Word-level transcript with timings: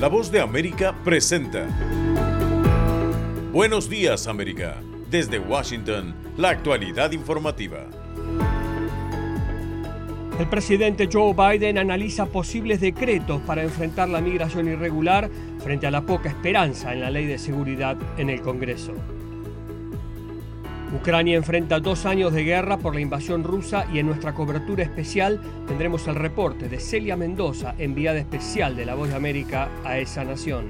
La 0.00 0.08
voz 0.08 0.32
de 0.32 0.40
América 0.40 0.94
presenta. 1.04 1.68
Buenos 3.52 3.90
días 3.90 4.28
América. 4.28 4.80
Desde 5.10 5.38
Washington, 5.38 6.14
la 6.38 6.48
actualidad 6.48 7.12
informativa. 7.12 7.86
El 10.38 10.48
presidente 10.48 11.06
Joe 11.12 11.34
Biden 11.34 11.76
analiza 11.76 12.24
posibles 12.24 12.80
decretos 12.80 13.42
para 13.42 13.62
enfrentar 13.62 14.08
la 14.08 14.22
migración 14.22 14.68
irregular 14.68 15.28
frente 15.58 15.86
a 15.86 15.90
la 15.90 16.00
poca 16.00 16.30
esperanza 16.30 16.94
en 16.94 17.02
la 17.02 17.10
ley 17.10 17.26
de 17.26 17.36
seguridad 17.36 17.98
en 18.16 18.30
el 18.30 18.40
Congreso. 18.40 18.94
Ucrania 20.92 21.36
enfrenta 21.36 21.78
dos 21.78 22.04
años 22.04 22.32
de 22.32 22.42
guerra 22.42 22.78
por 22.78 22.94
la 22.94 23.00
invasión 23.00 23.44
rusa 23.44 23.86
y 23.92 24.00
en 24.00 24.06
nuestra 24.06 24.34
cobertura 24.34 24.82
especial 24.82 25.40
tendremos 25.68 26.08
el 26.08 26.16
reporte 26.16 26.68
de 26.68 26.80
Celia 26.80 27.16
Mendoza, 27.16 27.74
enviada 27.78 28.18
especial 28.18 28.74
de 28.74 28.86
La 28.86 28.96
Voz 28.96 29.10
de 29.10 29.14
América 29.14 29.68
a 29.84 29.98
esa 29.98 30.24
nación. 30.24 30.66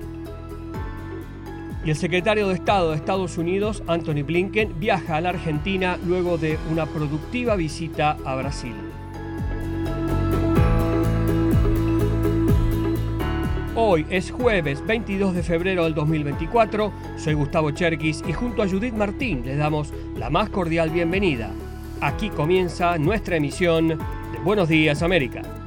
Y 1.86 1.90
el 1.90 1.96
secretario 1.96 2.48
de 2.48 2.54
Estado 2.54 2.90
de 2.90 2.96
Estados 2.96 3.38
Unidos, 3.38 3.82
Anthony 3.86 4.22
Blinken, 4.22 4.78
viaja 4.78 5.16
a 5.16 5.20
la 5.22 5.30
Argentina 5.30 5.98
luego 6.04 6.36
de 6.36 6.58
una 6.70 6.84
productiva 6.84 7.56
visita 7.56 8.18
a 8.22 8.34
Brasil. 8.34 8.89
Hoy 13.76 14.04
es 14.10 14.32
jueves 14.32 14.84
22 14.84 15.32
de 15.32 15.44
febrero 15.44 15.84
del 15.84 15.94
2024. 15.94 16.92
Soy 17.16 17.34
Gustavo 17.34 17.70
Cherkis 17.70 18.20
y 18.26 18.32
junto 18.32 18.62
a 18.62 18.68
Judith 18.68 18.94
Martín 18.94 19.42
les 19.44 19.58
damos 19.58 19.92
la 20.16 20.28
más 20.28 20.50
cordial 20.50 20.90
bienvenida. 20.90 21.52
Aquí 22.00 22.30
comienza 22.30 22.98
nuestra 22.98 23.36
emisión 23.36 23.88
de 23.88 24.38
Buenos 24.42 24.68
Días 24.68 25.02
América. 25.02 25.59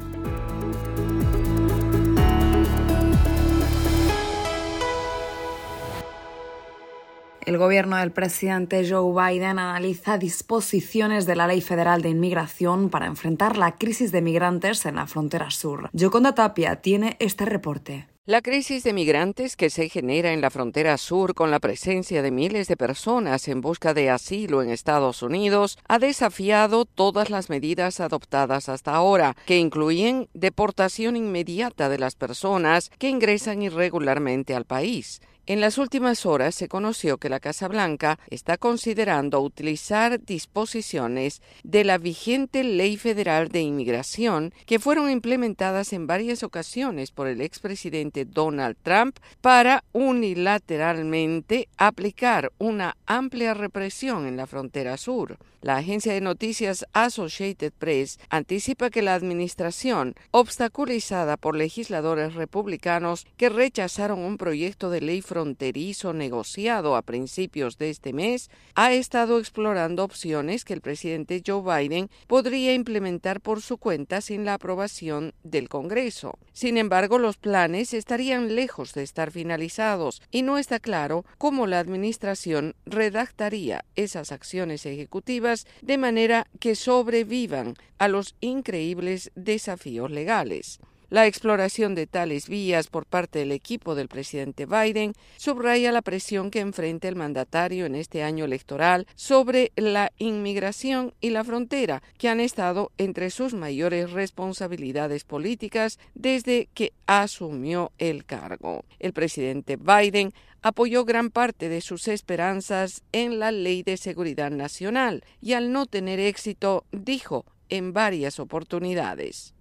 El 7.54 7.60
gobierno 7.60 7.98
del 7.98 8.12
presidente 8.12 8.84
Joe 8.90 9.14
Biden 9.14 9.60
analiza 9.60 10.18
disposiciones 10.18 11.28
de 11.28 11.36
la 11.36 11.46
Ley 11.46 11.62
Federal 11.62 12.02
de 12.02 12.10
Inmigración 12.10 12.90
para 12.90 13.06
enfrentar 13.06 13.58
la 13.58 13.76
crisis 13.76 14.12
de 14.12 14.24
migrantes 14.24 14.88
en 14.88 14.96
la 14.96 15.06
frontera 15.06 15.52
sur. 15.52 15.88
Yoconda 15.94 16.34
Tapia 16.34 16.78
tiene 16.78 17.16
este 17.20 17.46
reporte. 17.46 18.08
La 18.26 18.42
crisis 18.42 18.84
de 18.84 18.94
migrantes 18.94 19.56
que 19.56 19.70
se 19.70 19.88
genera 19.88 20.32
en 20.32 20.42
la 20.42 20.50
frontera 20.50 20.98
sur 20.98 21.36
con 21.36 21.52
la 21.52 21.60
presencia 21.60 22.24
de 22.24 22.32
miles 22.32 22.68
de 22.68 22.78
personas 22.78 23.48
en 23.48 23.62
busca 23.62 23.94
de 23.94 24.10
asilo 24.10 24.64
en 24.64 24.70
Estados 24.70 25.22
Unidos 25.22 25.78
ha 25.88 26.00
desafiado 26.00 26.86
todas 26.86 27.30
las 27.30 27.50
medidas 27.50 28.00
adoptadas 28.00 28.68
hasta 28.68 28.96
ahora, 28.96 29.36
que 29.46 29.60
incluyen 29.60 30.28
deportación 30.34 31.18
inmediata 31.18 31.88
de 31.88 32.00
las 32.00 32.16
personas 32.16 32.90
que 32.98 33.10
ingresan 33.10 33.62
irregularmente 33.62 34.56
al 34.56 34.66
país. 34.66 35.22
En 35.46 35.60
las 35.60 35.78
últimas 35.78 36.26
horas 36.26 36.56
se 36.56 36.70
conoció 36.70 37.18
que 37.18 37.28
la 37.28 37.42
Casa 37.42 37.68
Blanca 37.68 38.18
está 38.30 38.58
considerando 38.58 39.42
utilizar 39.42 40.24
disposiciones 40.24 41.42
de 41.64 41.84
la 41.84 41.98
vigente 41.98 42.64
Ley 42.64 42.96
Federal 42.96 43.50
de 43.50 43.60
Inmigración 43.60 44.54
que 44.66 44.80
fueron 44.80 45.12
implementadas 45.12 45.92
en 45.92 46.08
varias 46.08 46.44
ocasiones 46.44 47.12
por 47.12 47.28
el 47.28 47.42
expresidente 47.42 48.24
Donald 48.24 48.78
Trump 48.84 49.18
para 49.42 49.84
unilateralmente 49.92 51.68
aplicar 51.76 52.54
una 52.58 52.96
amplia 53.06 53.54
represión 53.54 54.26
en 54.26 54.38
la 54.38 54.48
frontera 54.48 54.96
sur. 54.96 55.38
La 55.64 55.78
agencia 55.78 56.12
de 56.12 56.20
noticias 56.20 56.86
Associated 56.92 57.72
Press 57.72 58.20
anticipa 58.30 58.90
que 58.90 59.02
la 59.02 59.14
administración, 59.14 60.14
obstaculizada 60.32 61.38
por 61.38 61.56
legisladores 61.56 62.34
republicanos 62.34 63.26
que 63.38 63.48
rechazaron 63.48 64.20
un 64.20 64.38
proyecto 64.38 64.90
de 64.90 65.00
ley 65.00 65.22
fronterizo 65.34 66.14
negociado 66.14 66.96
a 66.96 67.02
principios 67.02 67.80
de 67.80 67.90
este 67.90 68.14
mes, 68.14 68.52
ha 68.76 68.94
estado 68.94 69.40
explorando 69.40 70.04
opciones 70.04 70.64
que 70.64 70.76
el 70.76 70.82
presidente 70.82 71.42
Joe 71.44 71.64
Biden 71.64 72.12
podría 72.28 72.76
implementar 72.76 73.42
por 73.42 73.64
su 73.64 73.80
cuenta 73.80 74.22
sin 74.22 74.46
la 74.46 74.54
aprobación 74.54 75.34
del 75.42 75.70
Congreso. 75.70 76.38
Sin 76.52 76.78
embargo, 76.78 77.18
los 77.18 77.38
planes 77.38 77.96
estarían 77.96 78.54
lejos 78.54 78.94
de 78.94 79.02
estar 79.02 79.32
finalizados 79.32 80.22
y 80.30 80.44
no 80.44 80.60
está 80.60 80.80
claro 80.80 81.26
cómo 81.40 81.66
la 81.66 81.80
administración 81.80 82.76
redactaría 82.86 83.86
esas 83.96 84.32
acciones 84.32 84.86
ejecutivas 84.86 85.66
de 85.82 85.98
manera 85.98 86.46
que 86.60 86.76
sobrevivan 86.76 87.74
a 87.98 88.08
los 88.08 88.36
increíbles 88.40 89.32
desafíos 89.34 90.12
legales. 90.12 90.80
La 91.14 91.28
exploración 91.28 91.94
de 91.94 92.08
tales 92.08 92.50
vías 92.50 92.88
por 92.88 93.06
parte 93.06 93.38
del 93.38 93.52
equipo 93.52 93.94
del 93.94 94.08
presidente 94.08 94.66
Biden 94.66 95.14
subraya 95.38 95.92
la 95.92 96.02
presión 96.02 96.50
que 96.50 96.60
enfrenta 96.60 97.08
el 97.08 97.16
mandatario 97.16 97.86
en 97.86 97.94
este 97.94 98.24
año 98.24 98.46
electoral 98.46 99.06
sobre 99.14 99.72
la 99.76 100.12
inmigración 100.18 101.14
y 101.22 101.30
la 101.30 101.44
frontera, 101.44 102.02
que 102.18 102.30
han 102.30 102.40
estado 102.40 102.92
entre 102.98 103.30
sus 103.30 103.54
mayores 103.54 104.10
responsabilidades 104.10 105.24
políticas 105.24 106.00
desde 106.16 106.68
que 106.74 106.94
asumió 107.06 107.92
el 108.00 108.26
cargo. 108.26 108.84
El 108.98 109.14
presidente 109.14 109.76
Biden 109.78 110.34
apoyó 110.64 111.06
gran 111.06 111.30
parte 111.30 111.70
de 111.70 111.82
sus 111.82 112.08
esperanzas 112.08 113.04
en 113.12 113.38
la 113.38 113.52
Ley 113.52 113.84
de 113.84 113.98
Seguridad 113.98 114.50
Nacional 114.50 115.24
y 115.42 115.54
al 115.54 115.72
no 115.72 115.86
tener 115.86 116.20
éxito 116.20 116.86
dijo 116.92 117.46
en 117.74 117.92
varias 117.92 118.40
oportunidades. 118.40 119.56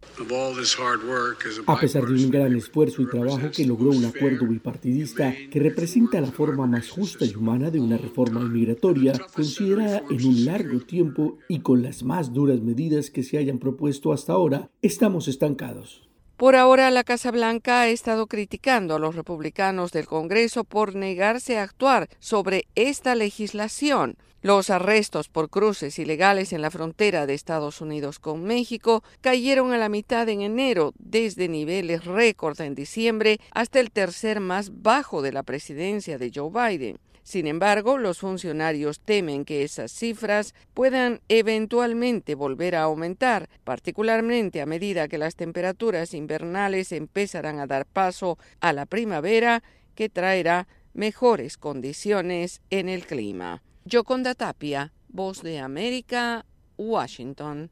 A 1.67 1.81
pesar 1.81 2.05
de 2.05 2.13
un 2.13 2.31
gran 2.31 2.55
esfuerzo 2.55 3.01
y 3.01 3.09
trabajo 3.09 3.51
que 3.51 3.65
logró 3.65 3.89
un 3.89 4.05
acuerdo 4.05 4.47
bipartidista 4.47 5.35
que 5.51 5.59
representa 5.59 6.21
la 6.21 6.31
forma 6.31 6.67
más 6.67 6.91
justa 6.91 7.25
y 7.25 7.35
humana 7.35 7.71
de 7.71 7.81
una 7.81 7.97
reforma 7.97 8.43
inmigratoria 8.43 9.15
considerada 9.35 10.03
en 10.11 10.27
un 10.27 10.45
largo 10.45 10.81
tiempo 10.81 11.39
y 11.49 11.61
con 11.61 11.83
las 11.83 12.03
más 12.03 12.35
duras 12.35 12.61
medidas 12.61 13.09
que 13.09 13.23
se 13.23 13.39
hayan 13.39 13.59
propuesto 13.59 14.13
hasta 14.13 14.35
ahora, 14.35 14.69
estamos 14.83 15.27
estancados. 15.27 16.03
Por 16.37 16.55
ahora, 16.55 16.91
la 16.91 17.05
Casa 17.05 17.31
Blanca 17.31 17.81
ha 17.81 17.89
estado 17.89 18.27
criticando 18.27 18.97
a 18.97 18.99
los 18.99 19.15
republicanos 19.15 19.91
del 19.91 20.07
Congreso 20.07 20.65
por 20.65 20.95
negarse 20.95 21.57
a 21.57 21.63
actuar 21.63 22.09
sobre 22.19 22.67
esta 22.75 23.15
legislación. 23.15 24.17
Los 24.43 24.71
arrestos 24.71 25.29
por 25.29 25.51
cruces 25.51 26.01
ilegales 26.01 26.53
en 26.53 26.63
la 26.63 26.73
frontera 26.73 27.27
de 27.27 27.35
Estados 27.35 27.81
Unidos 27.81 28.19
con 28.19 28.43
México 28.43 29.05
cayeron 29.21 29.73
a 29.73 29.79
la 29.79 29.89
mitad 29.89 30.29
en 30.29 30.41
enero, 30.43 30.95
desde 30.99 31.47
niveles 31.47 32.05
récord 32.05 32.61
en 32.61 32.75
diciembre 32.75 33.39
hasta 33.53 33.79
el 33.79 33.93
tercer 33.93 34.41
más 34.41 34.83
bajo 34.83 35.23
de 35.23 35.31
la 35.31 35.45
presidencia 35.45 36.19
de 36.19 36.33
Joe 36.35 36.51
Biden. 36.51 36.99
Sin 37.23 37.47
embargo, 37.47 37.99
los 37.99 38.19
funcionarios 38.19 38.99
temen 38.99 39.45
que 39.45 39.63
esas 39.63 39.93
cifras 39.93 40.57
puedan 40.75 41.21
eventualmente 41.29 42.35
volver 42.35 42.75
a 42.75 42.83
aumentar, 42.83 43.49
particularmente 43.63 44.61
a 44.61 44.67
medida 44.67 45.07
que 45.07 45.19
las 45.19 45.37
temperaturas 45.37 46.15
invernales 46.15 46.91
empezarán 46.91 47.61
a 47.61 47.69
dar 47.69 47.87
paso 47.87 48.39
a 48.59 48.73
la 48.73 48.87
primavera, 48.87 49.63
que 49.95 50.09
traerá 50.09 50.67
mejores 50.95 51.57
condiciones 51.57 52.61
en 52.71 52.89
el 52.89 53.07
clima. 53.07 53.63
Yoconda 53.85 54.35
Tapia, 54.35 54.93
Voz 55.09 55.43
de 55.43 55.59
América, 55.59 56.45
Washington. 56.79 57.69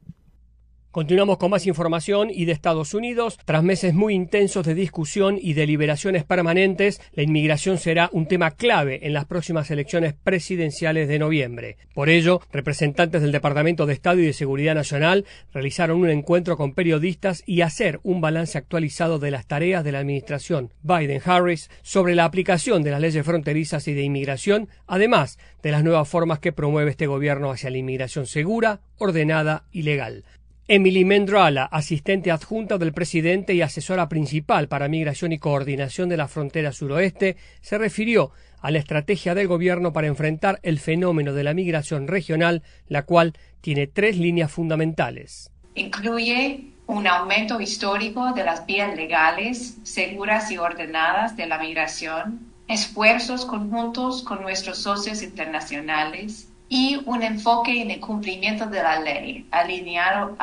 Continuamos 0.91 1.37
con 1.37 1.51
más 1.51 1.67
información 1.67 2.27
y 2.29 2.43
de 2.43 2.51
Estados 2.51 2.93
Unidos. 2.93 3.39
Tras 3.45 3.63
meses 3.63 3.93
muy 3.93 4.13
intensos 4.13 4.65
de 4.65 4.75
discusión 4.75 5.39
y 5.41 5.53
deliberaciones 5.53 6.25
permanentes, 6.25 6.99
la 7.13 7.23
inmigración 7.23 7.77
será 7.77 8.09
un 8.11 8.27
tema 8.27 8.51
clave 8.51 8.99
en 9.07 9.13
las 9.13 9.23
próximas 9.23 9.71
elecciones 9.71 10.15
presidenciales 10.21 11.07
de 11.07 11.17
noviembre. 11.17 11.77
Por 11.93 12.09
ello, 12.09 12.41
representantes 12.51 13.21
del 13.21 13.31
Departamento 13.31 13.85
de 13.85 13.93
Estado 13.93 14.19
y 14.19 14.25
de 14.25 14.33
Seguridad 14.33 14.75
Nacional 14.75 15.23
realizaron 15.53 16.01
un 16.01 16.09
encuentro 16.09 16.57
con 16.57 16.73
periodistas 16.73 17.41
y 17.45 17.61
hacer 17.61 18.01
un 18.03 18.19
balance 18.19 18.57
actualizado 18.57 19.17
de 19.17 19.31
las 19.31 19.47
tareas 19.47 19.85
de 19.85 19.93
la 19.93 19.99
administración 19.99 20.73
Biden-Harris 20.83 21.69
sobre 21.83 22.15
la 22.15 22.25
aplicación 22.25 22.83
de 22.83 22.91
las 22.91 22.99
leyes 22.99 23.25
fronterizas 23.25 23.87
y 23.87 23.93
de 23.93 24.01
inmigración, 24.01 24.67
además 24.87 25.39
de 25.63 25.71
las 25.71 25.85
nuevas 25.85 26.09
formas 26.09 26.39
que 26.39 26.51
promueve 26.51 26.91
este 26.91 27.07
gobierno 27.07 27.49
hacia 27.49 27.69
la 27.69 27.77
inmigración 27.77 28.27
segura, 28.27 28.81
ordenada 28.97 29.63
y 29.71 29.83
legal. 29.83 30.25
Emily 30.73 31.03
Mendrala, 31.03 31.65
asistente 31.65 32.31
adjunta 32.31 32.77
del 32.77 32.93
presidente 32.93 33.53
y 33.53 33.61
asesora 33.61 34.07
principal 34.07 34.69
para 34.69 34.87
migración 34.87 35.33
y 35.33 35.37
coordinación 35.37 36.07
de 36.07 36.15
la 36.15 36.29
frontera 36.29 36.71
suroeste, 36.71 37.35
se 37.59 37.77
refirió 37.77 38.31
a 38.61 38.71
la 38.71 38.77
estrategia 38.77 39.35
del 39.35 39.49
gobierno 39.49 39.91
para 39.91 40.07
enfrentar 40.07 40.61
el 40.63 40.79
fenómeno 40.79 41.33
de 41.33 41.43
la 41.43 41.53
migración 41.53 42.07
regional, 42.07 42.63
la 42.87 43.03
cual 43.03 43.33
tiene 43.59 43.87
tres 43.87 44.15
líneas 44.15 44.49
fundamentales. 44.49 45.51
Incluye 45.75 46.67
un 46.87 47.05
aumento 47.05 47.59
histórico 47.59 48.31
de 48.31 48.45
las 48.45 48.65
vías 48.65 48.95
legales, 48.95 49.77
seguras 49.83 50.53
y 50.53 50.57
ordenadas 50.57 51.35
de 51.35 51.47
la 51.47 51.57
migración, 51.57 52.47
esfuerzos 52.69 53.45
conjuntos 53.45 54.23
con 54.23 54.41
nuestros 54.41 54.77
socios 54.77 55.21
internacionales, 55.21 56.47
y 56.73 57.01
un 57.05 57.21
enfoque 57.21 57.81
en 57.81 57.91
el 57.91 57.99
cumplimiento 57.99 58.65
de 58.65 58.81
la 58.81 59.01
ley, 59.01 59.45
alineado, 59.51 60.37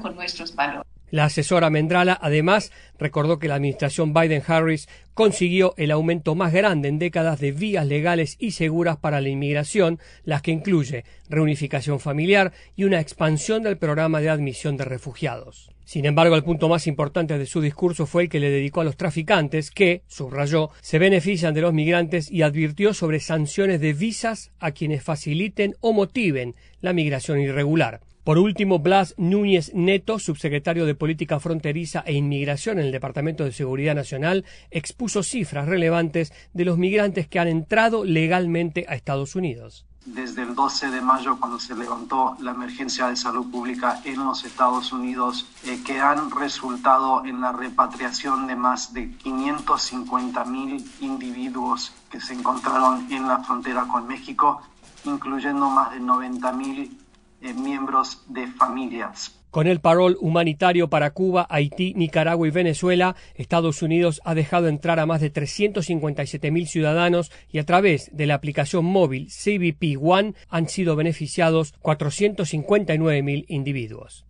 con 0.00 0.14
nuestros 0.14 0.54
valores. 0.56 0.86
La 1.10 1.24
asesora 1.24 1.68
Mendrala 1.68 2.18
además 2.18 2.72
recordó 2.98 3.38
que 3.38 3.46
la 3.46 3.56
administración 3.56 4.14
Biden-Harris 4.14 4.88
consiguió 5.12 5.74
el 5.76 5.90
aumento 5.90 6.34
más 6.34 6.54
grande 6.54 6.88
en 6.88 6.98
décadas 6.98 7.40
de 7.40 7.52
vías 7.52 7.86
legales 7.86 8.36
y 8.38 8.52
seguras 8.52 8.96
para 8.96 9.20
la 9.20 9.28
inmigración, 9.28 9.98
las 10.24 10.40
que 10.40 10.52
incluye 10.52 11.04
reunificación 11.28 12.00
familiar 12.00 12.52
y 12.74 12.84
una 12.84 13.00
expansión 13.00 13.62
del 13.62 13.76
programa 13.76 14.22
de 14.22 14.30
admisión 14.30 14.78
de 14.78 14.86
refugiados. 14.86 15.70
Sin 15.90 16.04
embargo, 16.06 16.36
el 16.36 16.44
punto 16.44 16.68
más 16.68 16.86
importante 16.86 17.36
de 17.36 17.46
su 17.46 17.60
discurso 17.60 18.06
fue 18.06 18.22
el 18.22 18.28
que 18.28 18.38
le 18.38 18.48
dedicó 18.48 18.80
a 18.80 18.84
los 18.84 18.96
traficantes 18.96 19.72
que, 19.72 20.02
subrayó, 20.06 20.70
se 20.80 21.00
benefician 21.00 21.52
de 21.52 21.62
los 21.62 21.74
migrantes 21.74 22.30
y 22.30 22.42
advirtió 22.42 22.94
sobre 22.94 23.18
sanciones 23.18 23.80
de 23.80 23.92
visas 23.92 24.52
a 24.60 24.70
quienes 24.70 25.02
faciliten 25.02 25.74
o 25.80 25.92
motiven 25.92 26.54
la 26.80 26.92
migración 26.92 27.40
irregular. 27.40 28.02
Por 28.22 28.38
último, 28.38 28.78
Blas 28.78 29.16
Núñez 29.18 29.74
Neto, 29.74 30.20
subsecretario 30.20 30.86
de 30.86 30.94
Política 30.94 31.40
Fronteriza 31.40 32.04
e 32.06 32.12
Inmigración 32.12 32.78
en 32.78 32.84
el 32.84 32.92
Departamento 32.92 33.44
de 33.44 33.50
Seguridad 33.50 33.96
Nacional, 33.96 34.44
expuso 34.70 35.24
cifras 35.24 35.66
relevantes 35.66 36.32
de 36.54 36.66
los 36.66 36.78
migrantes 36.78 37.26
que 37.26 37.40
han 37.40 37.48
entrado 37.48 38.04
legalmente 38.04 38.84
a 38.88 38.94
Estados 38.94 39.34
Unidos. 39.34 39.86
Desde 40.06 40.42
el 40.42 40.54
12 40.54 40.90
de 40.90 41.02
mayo, 41.02 41.38
cuando 41.38 41.60
se 41.60 41.76
levantó 41.76 42.34
la 42.40 42.52
emergencia 42.52 43.08
de 43.08 43.16
salud 43.16 43.50
pública 43.50 44.00
en 44.04 44.24
los 44.24 44.44
Estados 44.44 44.92
Unidos, 44.92 45.46
eh, 45.64 45.82
que 45.84 46.00
han 46.00 46.30
resultado 46.30 47.22
en 47.26 47.42
la 47.42 47.52
repatriación 47.52 48.46
de 48.46 48.56
más 48.56 48.94
de 48.94 49.14
550 49.18 50.44
mil 50.46 50.90
individuos 51.00 51.92
que 52.08 52.18
se 52.18 52.32
encontraron 52.32 53.12
en 53.12 53.28
la 53.28 53.44
frontera 53.44 53.86
con 53.88 54.06
México, 54.06 54.62
incluyendo 55.04 55.68
más 55.68 55.90
de 55.90 56.00
90 56.00 56.52
mil 56.52 56.98
eh, 57.42 57.52
miembros 57.52 58.22
de 58.26 58.46
familias. 58.46 59.39
Con 59.50 59.66
el 59.66 59.80
parol 59.80 60.16
humanitario 60.20 60.88
para 60.88 61.10
Cuba, 61.10 61.46
Haití, 61.50 61.92
Nicaragua 61.94 62.46
y 62.46 62.50
Venezuela, 62.52 63.16
Estados 63.34 63.82
Unidos 63.82 64.20
ha 64.24 64.34
dejado 64.34 64.68
entrar 64.68 65.00
a 65.00 65.06
más 65.06 65.20
de 65.20 65.30
357 65.30 66.50
mil 66.52 66.68
ciudadanos 66.68 67.32
y 67.50 67.58
a 67.58 67.64
través 67.64 68.10
de 68.12 68.26
la 68.26 68.34
aplicación 68.34 68.84
móvil 68.84 69.26
CBP 69.26 70.00
One 70.00 70.34
han 70.48 70.68
sido 70.68 70.94
beneficiados 70.94 71.74
459 71.80 73.22
mil 73.22 73.44
individuos. 73.48 74.24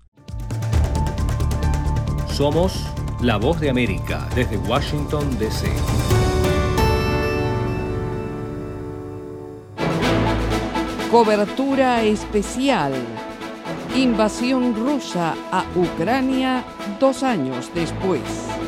Somos 2.29 2.83
la 3.21 3.37
voz 3.37 3.61
de 3.61 3.69
América 3.69 4.27
desde 4.35 4.57
Washington, 4.57 5.39
D.C. 5.39 5.69
Cobertura 11.11 12.03
especial. 12.03 12.95
Invasión 13.97 14.77
rusa 14.77 15.35
a 15.51 15.65
Ucrania 15.75 16.65
dos 17.01 17.25
años 17.25 17.73
después. 17.75 18.60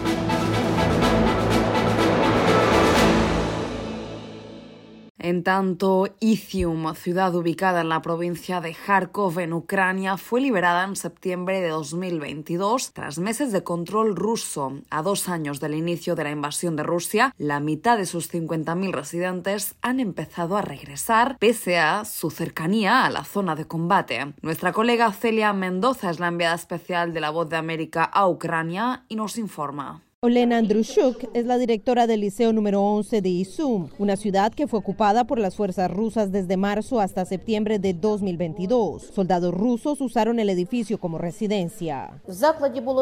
En 5.24 5.44
tanto, 5.44 6.08
Izium, 6.18 6.96
ciudad 6.96 7.32
ubicada 7.36 7.82
en 7.82 7.88
la 7.88 8.02
provincia 8.02 8.60
de 8.60 8.74
Kharkov, 8.74 9.38
en 9.38 9.52
Ucrania, 9.52 10.16
fue 10.16 10.40
liberada 10.40 10.82
en 10.82 10.96
septiembre 10.96 11.60
de 11.60 11.68
2022 11.68 12.92
tras 12.92 13.20
meses 13.20 13.52
de 13.52 13.62
control 13.62 14.16
ruso. 14.16 14.80
A 14.90 15.00
dos 15.02 15.28
años 15.28 15.60
del 15.60 15.74
inicio 15.74 16.16
de 16.16 16.24
la 16.24 16.32
invasión 16.32 16.74
de 16.74 16.82
Rusia, 16.82 17.32
la 17.38 17.60
mitad 17.60 17.98
de 17.98 18.06
sus 18.06 18.34
50.000 18.34 18.90
residentes 18.90 19.76
han 19.80 20.00
empezado 20.00 20.56
a 20.56 20.62
regresar 20.62 21.38
pese 21.38 21.78
a 21.78 22.04
su 22.04 22.32
cercanía 22.32 23.04
a 23.04 23.10
la 23.10 23.22
zona 23.22 23.54
de 23.54 23.68
combate. 23.68 24.34
Nuestra 24.42 24.72
colega 24.72 25.12
Celia 25.12 25.52
Mendoza 25.52 26.10
es 26.10 26.18
la 26.18 26.26
enviada 26.26 26.56
especial 26.56 27.14
de 27.14 27.20
la 27.20 27.30
Voz 27.30 27.48
de 27.48 27.58
América 27.58 28.02
a 28.02 28.26
Ucrania 28.26 29.04
y 29.06 29.14
nos 29.14 29.38
informa. 29.38 30.02
Olena 30.24 30.58
Andrushuk 30.58 31.30
es 31.34 31.46
la 31.46 31.58
directora 31.58 32.06
del 32.06 32.20
Liceo 32.20 32.52
número 32.52 32.80
11 32.80 33.22
de 33.22 33.28
Izum, 33.28 33.88
una 33.98 34.14
ciudad 34.14 34.52
que 34.54 34.68
fue 34.68 34.78
ocupada 34.78 35.24
por 35.24 35.40
las 35.40 35.56
fuerzas 35.56 35.90
rusas 35.90 36.30
desde 36.30 36.56
marzo 36.56 37.00
hasta 37.00 37.24
septiembre 37.24 37.80
de 37.80 37.92
2022. 37.92 39.02
Soldados 39.02 39.52
rusos 39.52 40.00
usaron 40.00 40.38
el 40.38 40.48
edificio 40.48 41.00
como 41.00 41.18
residencia. 41.18 42.22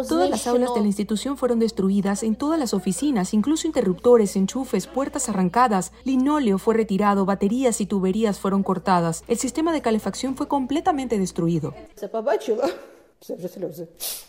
Todas 0.08 0.30
las 0.30 0.46
aulas 0.46 0.72
de 0.74 0.80
la 0.80 0.86
institución 0.86 1.36
fueron 1.36 1.58
destruidas, 1.58 2.22
en 2.22 2.36
todas 2.36 2.58
las 2.58 2.72
oficinas, 2.72 3.34
incluso 3.34 3.66
interruptores, 3.66 4.34
enchufes, 4.34 4.86
puertas 4.86 5.28
arrancadas, 5.28 5.92
linóleo 6.04 6.56
fue 6.56 6.74
retirado, 6.74 7.26
baterías 7.26 7.82
y 7.82 7.86
tuberías 7.86 8.40
fueron 8.40 8.62
cortadas. 8.62 9.24
El 9.28 9.36
sistema 9.36 9.74
de 9.74 9.82
calefacción 9.82 10.36
fue 10.36 10.48
completamente 10.48 11.18
destruido. 11.18 11.74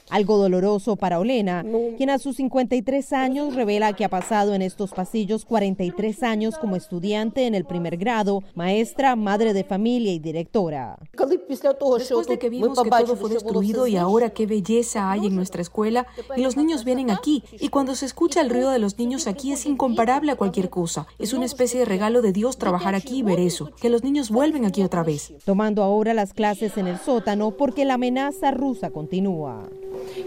Algo 0.10 0.38
doloroso 0.38 0.98
para 0.98 1.20
Olena, 1.20 1.64
quien 1.96 2.10
a 2.10 2.20
sus 2.20 2.36
53 2.36 3.14
años 3.14 3.56
revela 3.56 3.94
que 3.94 4.04
ha 4.04 4.10
pasado 4.10 4.54
en 4.54 4.62
estos 4.62 4.92
pasillos 4.92 5.46
43 5.46 6.24
años 6.24 6.58
como 6.58 6.76
estudiante 6.76 7.48
en 7.48 7.56
el 7.56 7.64
primer 7.64 7.96
grado, 7.96 8.44
maestra, 8.54 9.16
madre 9.16 9.54
de 9.54 9.64
familia 9.64 10.12
y 10.12 10.20
directora. 10.20 10.98
Después 11.18 12.28
de 12.28 12.38
que 12.38 12.50
vimos 12.50 12.78
que 12.82 12.90
todo 12.90 13.16
fue 13.16 13.30
destruido 13.30 13.88
y 13.88 13.96
ahora 13.96 14.32
qué 14.32 14.46
belleza 14.46 15.10
hay 15.10 15.28
en 15.28 15.36
nuestra 15.36 15.62
escuela 15.62 16.06
y 16.36 16.42
los 16.42 16.58
niños 16.58 16.84
vienen 16.84 17.10
aquí 17.10 17.44
y 17.54 17.70
cuando 17.70 17.96
se 17.96 18.06
escucha 18.06 18.42
el 18.42 18.50
ruido 18.50 18.72
de 18.72 18.80
los 18.80 18.98
niños 18.98 19.28
aquí 19.28 19.54
es 19.54 19.66
incomparable 19.66 20.34
a 20.34 20.36
cualquier 20.36 20.70
cosa. 20.70 21.08
Es 21.18 21.32
una 21.32 21.46
especie 21.46 21.80
de 21.80 21.86
regalo 21.86 22.22
de 22.22 22.34
Dios 22.34 22.58
trabajar 22.58 22.96
aquí 22.96 23.20
y 23.20 23.24
ver 23.24 23.40
eso, 23.40 23.72
que 23.80 23.90
los 23.90 24.04
niños 24.04 24.30
vuelven 24.30 24.66
aquí 24.66 24.84
otra 24.84 25.04
vez. 25.04 25.32
Tomando 25.46 25.82
ahora 25.84 26.14
las 26.14 26.34
clases 26.34 26.76
en 26.78 26.88
el 26.88 27.00
sótano 27.00 27.52
porque 27.52 27.86
la 27.86 27.94
amenaza 27.94 28.52
rusa 28.52 28.81
continúa. 28.90 29.70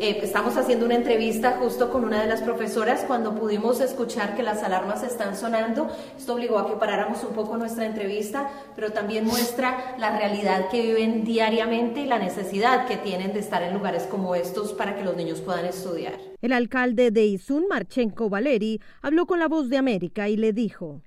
Eh, 0.00 0.20
estamos 0.22 0.56
haciendo 0.56 0.86
una 0.86 0.94
entrevista 0.94 1.58
justo 1.60 1.90
con 1.90 2.04
una 2.04 2.22
de 2.22 2.28
las 2.28 2.42
profesoras 2.42 3.04
cuando 3.06 3.34
pudimos 3.34 3.80
escuchar 3.80 4.36
que 4.36 4.42
las 4.42 4.62
alarmas 4.62 5.02
están 5.02 5.36
sonando. 5.36 5.88
Esto 6.16 6.34
obligó 6.34 6.58
a 6.58 6.66
que 6.66 6.76
paráramos 6.76 7.22
un 7.24 7.34
poco 7.34 7.56
nuestra 7.56 7.86
entrevista, 7.86 8.50
pero 8.76 8.92
también 8.92 9.24
muestra 9.24 9.96
la 9.98 10.16
realidad 10.16 10.68
que 10.70 10.82
viven 10.82 11.24
diariamente 11.24 12.00
y 12.00 12.06
la 12.06 12.18
necesidad 12.18 12.86
que 12.86 12.96
tienen 12.96 13.32
de 13.32 13.40
estar 13.40 13.62
en 13.62 13.74
lugares 13.74 14.04
como 14.04 14.34
estos 14.34 14.72
para 14.72 14.94
que 14.94 15.04
los 15.04 15.16
niños 15.16 15.40
puedan 15.40 15.64
estudiar. 15.66 16.14
El 16.40 16.52
alcalde 16.52 17.10
de 17.10 17.24
Izun, 17.24 17.66
Marchenko 17.68 18.28
Valeri, 18.28 18.80
habló 19.02 19.26
con 19.26 19.38
la 19.38 19.48
voz 19.48 19.68
de 19.68 19.78
América 19.78 20.28
y 20.28 20.36
le 20.36 20.52
dijo. 20.52 21.00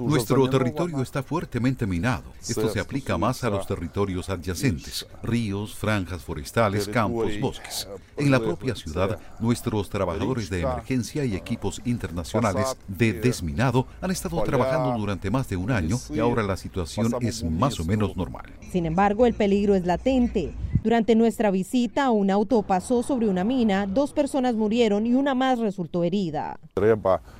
Nuestro 0.00 0.48
territorio 0.48 1.02
está 1.02 1.22
fuertemente 1.22 1.86
minado. 1.86 2.24
Esto 2.40 2.68
se 2.68 2.80
aplica 2.80 3.18
más 3.18 3.44
a 3.44 3.50
los 3.50 3.66
territorios 3.66 4.28
adyacentes, 4.30 5.06
ríos, 5.22 5.74
franjas 5.74 6.22
forestales, 6.22 6.88
campos, 6.88 7.38
bosques. 7.40 7.88
En 8.16 8.30
la 8.30 8.40
propia 8.40 8.74
ciudad, 8.74 9.18
nuestros 9.40 9.90
trabajadores 9.90 10.48
de 10.50 10.62
emergencia 10.62 11.24
y 11.24 11.34
equipos 11.34 11.80
internacionales 11.84 12.76
de 12.88 13.12
desminado 13.12 13.86
han 14.00 14.10
estado 14.10 14.42
trabajando 14.42 14.98
durante 14.98 15.30
más 15.30 15.48
de 15.48 15.56
un 15.56 15.70
año 15.70 15.98
y 16.10 16.18
ahora 16.18 16.42
la 16.42 16.56
situación 16.56 17.12
es 17.20 17.44
más 17.44 17.78
o 17.80 17.84
menos 17.84 18.16
normal. 18.16 18.52
Sin 18.72 18.86
embargo, 18.86 19.26
el 19.26 19.34
peligro 19.34 19.74
es 19.74 19.84
latente. 19.84 20.52
Durante 20.84 21.14
nuestra 21.14 21.50
visita, 21.50 22.10
un 22.10 22.30
auto 22.30 22.60
pasó 22.60 23.02
sobre 23.02 23.26
una 23.26 23.42
mina, 23.42 23.86
dos 23.86 24.12
personas 24.12 24.54
murieron 24.54 25.06
y 25.06 25.14
una 25.14 25.34
más 25.34 25.58
resultó 25.58 26.04
herida. 26.04 26.60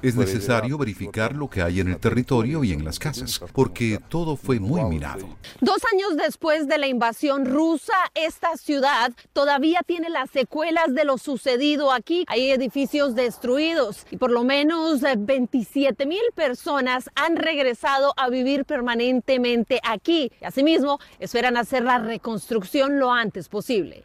Es 0.01 0.17
necesario 0.17 0.79
verificar 0.79 1.35
lo 1.35 1.51
que 1.51 1.61
hay 1.61 1.81
en 1.81 1.89
el 1.89 1.99
territorio 1.99 2.65
y 2.65 2.73
en 2.73 2.87
las 2.87 2.99
casas, 2.99 3.43
porque 3.53 4.01
todo 4.09 4.37
fue 4.37 4.61
muy 4.61 4.83
minado. 4.85 5.29
Dos 5.61 5.77
años 5.93 6.17
después 6.17 6.69
de 6.69 6.79
la 6.79 6.87
invasión 6.87 7.45
rusa, 7.45 7.93
esta 8.15 8.57
ciudad 8.57 9.13
todavía 9.35 9.83
tiene 9.87 10.09
las 10.09 10.31
secuelas 10.31 10.95
de 10.95 11.05
lo 11.05 11.19
sucedido 11.19 11.93
aquí. 11.93 12.25
Hay 12.29 12.51
edificios 12.51 13.15
destruidos 13.15 14.07
y 14.11 14.17
por 14.17 14.31
lo 14.31 14.45
menos 14.45 15.03
27 15.19 16.07
mil 16.07 16.23
personas 16.35 17.11
han 17.15 17.37
regresado 17.37 18.15
a 18.17 18.31
vivir 18.31 18.65
permanentemente 18.65 19.81
aquí. 19.85 20.33
Y 20.41 20.45
asimismo, 20.47 20.99
esperan 21.19 21.59
hacer 21.59 21.83
la 21.83 21.99
reconstrucción 21.99 22.99
lo 22.99 23.13
antes 23.13 23.34
posible. 23.49 24.05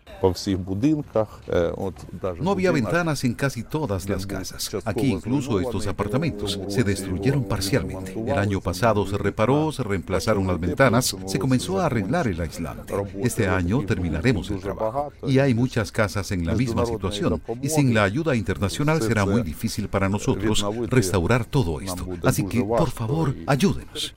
No 2.39 2.51
había 2.51 2.71
ventanas 2.71 3.23
en 3.23 3.33
casi 3.33 3.63
todas 3.63 4.09
las 4.09 4.25
casas. 4.25 4.69
Aquí 4.85 5.07
incluso 5.07 5.59
estos 5.59 5.87
apartamentos 5.87 6.59
se 6.67 6.83
destruyeron 6.83 7.43
parcialmente. 7.43 8.13
El 8.13 8.37
año 8.37 8.61
pasado 8.61 9.05
se 9.07 9.17
reparó, 9.17 9.71
se 9.71 9.83
reemplazaron 9.83 10.47
las 10.47 10.59
ventanas, 10.59 11.15
se 11.25 11.39
comenzó 11.39 11.79
a 11.79 11.85
arreglar 11.85 12.27
el 12.27 12.41
aislante. 12.41 12.93
Este 13.21 13.47
año 13.47 13.85
terminaremos 13.85 14.49
el 14.51 14.59
trabajo. 14.59 15.11
Y 15.27 15.39
hay 15.39 15.53
muchas 15.53 15.91
casas 15.91 16.31
en 16.31 16.45
la 16.45 16.55
misma 16.55 16.85
situación. 16.85 17.41
Y 17.61 17.69
sin 17.69 17.93
la 17.93 18.03
ayuda 18.03 18.35
internacional 18.35 19.01
será 19.01 19.25
muy 19.25 19.43
difícil 19.43 19.87
para 19.89 20.09
nosotros 20.09 20.65
restaurar 20.89 21.45
todo 21.45 21.81
esto. 21.81 22.07
Así 22.23 22.45
que, 22.45 22.63
por 22.63 22.89
favor, 22.89 23.35
ayúdenos. 23.45 24.13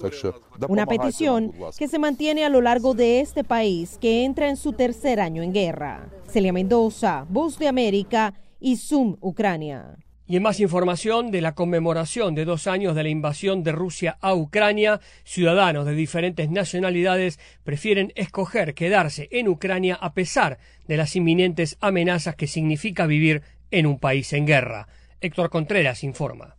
Una 0.68 0.86
petición 0.86 1.52
que 1.78 1.88
se 1.88 1.98
mantiene 1.98 2.44
a 2.44 2.48
lo 2.48 2.60
largo 2.60 2.94
de 2.94 3.20
este 3.20 3.44
país 3.44 3.98
que 4.00 4.24
entra 4.24 4.48
en 4.48 4.56
su 4.56 4.72
año 5.04 5.42
en 5.42 5.52
guerra. 5.52 6.08
Celia 6.28 6.52
Mendoza, 6.52 7.26
Voz 7.28 7.58
de 7.58 7.66
América 7.66 8.34
y 8.60 8.76
Zoom, 8.76 9.16
Ucrania. 9.20 9.96
Y 10.26 10.36
en 10.36 10.44
más 10.44 10.60
información 10.60 11.32
de 11.32 11.40
la 11.40 11.54
conmemoración 11.54 12.36
de 12.36 12.44
dos 12.44 12.68
años 12.68 12.94
de 12.94 13.02
la 13.02 13.08
invasión 13.08 13.64
de 13.64 13.72
Rusia 13.72 14.16
a 14.20 14.32
Ucrania, 14.34 15.00
ciudadanos 15.24 15.86
de 15.86 15.94
diferentes 15.94 16.48
nacionalidades 16.50 17.40
prefieren 17.64 18.12
escoger 18.14 18.74
quedarse 18.74 19.28
en 19.32 19.48
Ucrania 19.48 19.96
a 19.96 20.14
pesar 20.14 20.58
de 20.86 20.96
las 20.96 21.16
inminentes 21.16 21.76
amenazas 21.80 22.36
que 22.36 22.46
significa 22.46 23.06
vivir 23.06 23.42
en 23.72 23.86
un 23.86 23.98
país 23.98 24.32
en 24.32 24.46
guerra. 24.46 24.86
Héctor 25.20 25.50
Contreras 25.50 26.04
informa. 26.04 26.56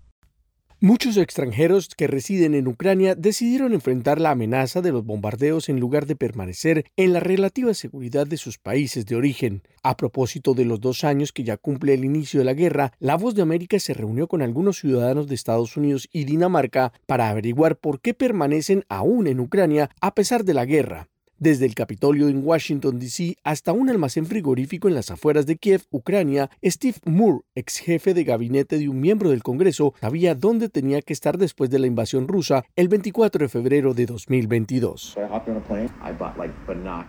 Muchos 0.86 1.16
extranjeros 1.16 1.88
que 1.96 2.08
residen 2.08 2.54
en 2.56 2.68
Ucrania 2.68 3.16
decidieron 3.16 3.72
enfrentar 3.72 4.20
la 4.20 4.32
amenaza 4.32 4.82
de 4.82 4.92
los 4.92 5.06
bombardeos 5.06 5.70
en 5.70 5.80
lugar 5.80 6.08
de 6.08 6.18
permanecer 6.18 6.84
en 6.98 7.13
la 7.13 7.22
relativa 7.22 7.74
seguridad 7.74 8.28
de 8.28 8.36
sus 8.36 8.58
países 8.58 9.06
de 9.06 9.16
origen. 9.16 9.63
A 9.82 9.96
propósito 9.96 10.54
de 10.54 10.66
los 10.66 10.82
dos 10.82 11.06
años 11.06 11.32
que 11.32 11.46
ya 11.46 11.56
cumple 11.56 11.94
el 11.94 12.04
inicio 12.04 12.42
de 12.42 12.44
la 12.44 12.54
guerra, 12.54 12.92
La 13.00 13.16
Voz 13.16 13.34
de 13.34 13.44
América 13.44 13.80
se 13.80 13.94
reunió 13.94 14.28
con 14.28 14.42
algunos 14.42 14.78
ciudadanos 14.80 15.30
de 15.30 15.36
Estados 15.36 15.78
Unidos 15.78 16.10
y 16.12 16.25
Dinamarca 16.25 16.92
para 17.06 17.30
averiguar 17.30 17.78
por 17.78 18.02
qué 18.02 18.13
permanecen 18.13 18.84
aún 18.90 19.28
en 19.28 19.40
Ucrania 19.40 19.90
a 20.02 20.13
pesar 20.13 20.44
de 20.44 20.54
la 20.54 20.66
guerra 20.66 21.08
desde 21.43 21.65
el 21.65 21.75
Capitolio 21.75 22.29
en 22.29 22.41
Washington, 22.41 23.00
D.C. 23.00 23.35
hasta 23.43 23.73
un 23.73 23.89
almacén 23.89 24.25
frigorífico 24.25 24.88
en 24.88 24.95
las 24.95 25.12
afueras 25.12 25.45
de 25.45 25.57
Kiev, 25.57 25.81
Ucrania, 25.91 26.50
Steve 26.63 26.95
Moore, 27.03 27.41
ex 27.53 27.79
jefe 27.79 28.13
de 28.13 28.23
gabinete 28.23 28.77
de 28.77 28.88
un 28.88 29.01
miembro 29.01 29.29
del 29.29 29.43
Congreso, 29.43 29.93
sabía 30.00 30.35
dónde 30.35 30.69
tenía 30.69 31.01
que 31.01 31.12
estar 31.12 31.38
después 31.38 31.69
de 31.69 31.79
la 31.79 31.88
invasión 31.88 32.29
rusa 32.29 32.63
el 32.77 32.88
24 32.88 33.43
de 33.43 33.50
febrero 33.50 33.93
de 33.93 34.05
2022. 34.05 35.17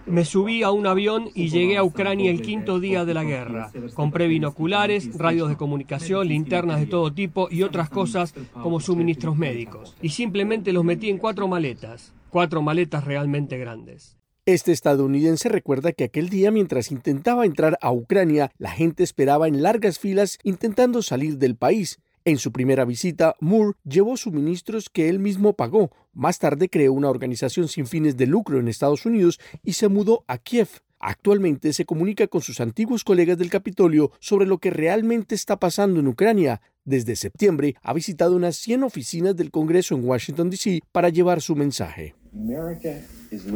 Me 0.07 0.25
subí 0.25 0.65
a 0.65 0.73
un 0.73 0.89
avión 0.89 1.29
y 1.33 1.49
llegué 1.49 1.77
a 1.77 1.85
Ucrania 1.85 2.33
el 2.33 2.43
quinto 2.43 2.81
día 2.81 3.05
de 3.05 3.15
la 3.15 3.23
guerra. 3.23 3.71
Compré 3.95 4.27
binoculares, 4.27 5.17
radios 5.17 5.49
de 5.49 5.57
comunicación, 5.57 6.27
linternas 6.27 6.81
de 6.81 6.87
todo 6.87 7.15
tipo 7.15 7.47
y 7.53 7.63
otras 7.63 7.89
cosas 7.89 8.35
como 8.53 8.81
suministros 8.81 9.37
médicos. 9.37 9.97
Y 10.03 10.09
simplemente 10.09 10.73
los 10.73 10.83
metí 10.83 11.09
en 11.09 11.19
cuatro 11.19 11.47
maletas 11.47 12.13
cuatro 12.35 12.63
maletas 12.63 13.05
realmente 13.05 13.57
grandes. 13.59 14.19
Este 14.47 14.73
estadounidense 14.73 15.49
recuerda 15.49 15.93
que 15.93 16.05
aquel 16.05 16.29
día 16.29 16.51
mientras 16.51 16.91
intentaba 16.91 17.47
entrar 17.47 17.79
a 17.81 17.91
Ucrania, 17.91 18.53
la 18.59 18.71
gente 18.71 19.03
esperaba 19.03 19.49
en 19.49 19.63
largas 19.63 19.99
filas 19.99 20.39
intentando 20.43 21.01
salir 21.01 21.39
del 21.39 21.57
país. 21.57 21.99
En 22.27 22.37
su 22.37 22.53
primera 22.53 22.85
visita, 22.85 23.37
Moore 23.41 23.79
llevó 23.85 24.19
suministros 24.19 24.91
que 24.91 25.09
él 25.09 25.19
mismo 25.19 25.55
pagó. 25.55 25.93
Más 26.13 26.39
tarde 26.39 26.69
creó 26.69 26.93
una 26.93 27.09
organización 27.09 27.69
sin 27.69 27.87
fines 27.87 28.19
de 28.19 28.27
lucro 28.27 28.61
en 28.61 28.69
Estados 28.69 29.07
Unidos 29.07 29.41
y 29.63 29.73
se 29.73 29.89
mudó 29.89 30.25
a 30.27 30.37
Kiev. 30.37 30.69
Actualmente 30.99 31.73
se 31.73 31.87
comunica 31.87 32.27
con 32.27 32.43
sus 32.43 32.61
antiguos 32.61 33.03
colegas 33.03 33.39
del 33.39 33.49
Capitolio 33.49 34.13
sobre 34.21 34.45
lo 34.45 34.59
que 34.59 34.69
realmente 34.69 35.35
está 35.35 35.59
pasando 35.59 36.01
en 36.01 36.09
Ucrania. 36.09 36.61
Desde 36.85 37.17
septiembre 37.17 37.77
ha 37.83 37.95
visitado 37.95 38.37
unas 38.37 38.57
100 38.57 38.83
oficinas 38.83 39.37
del 39.37 39.51
Congreso 39.51 39.95
en 39.95 40.05
Washington, 40.05 40.51
D.C. 40.51 40.83
para 40.93 41.09
llevar 41.09 41.41
su 41.41 41.57
mensaje. 41.57 42.15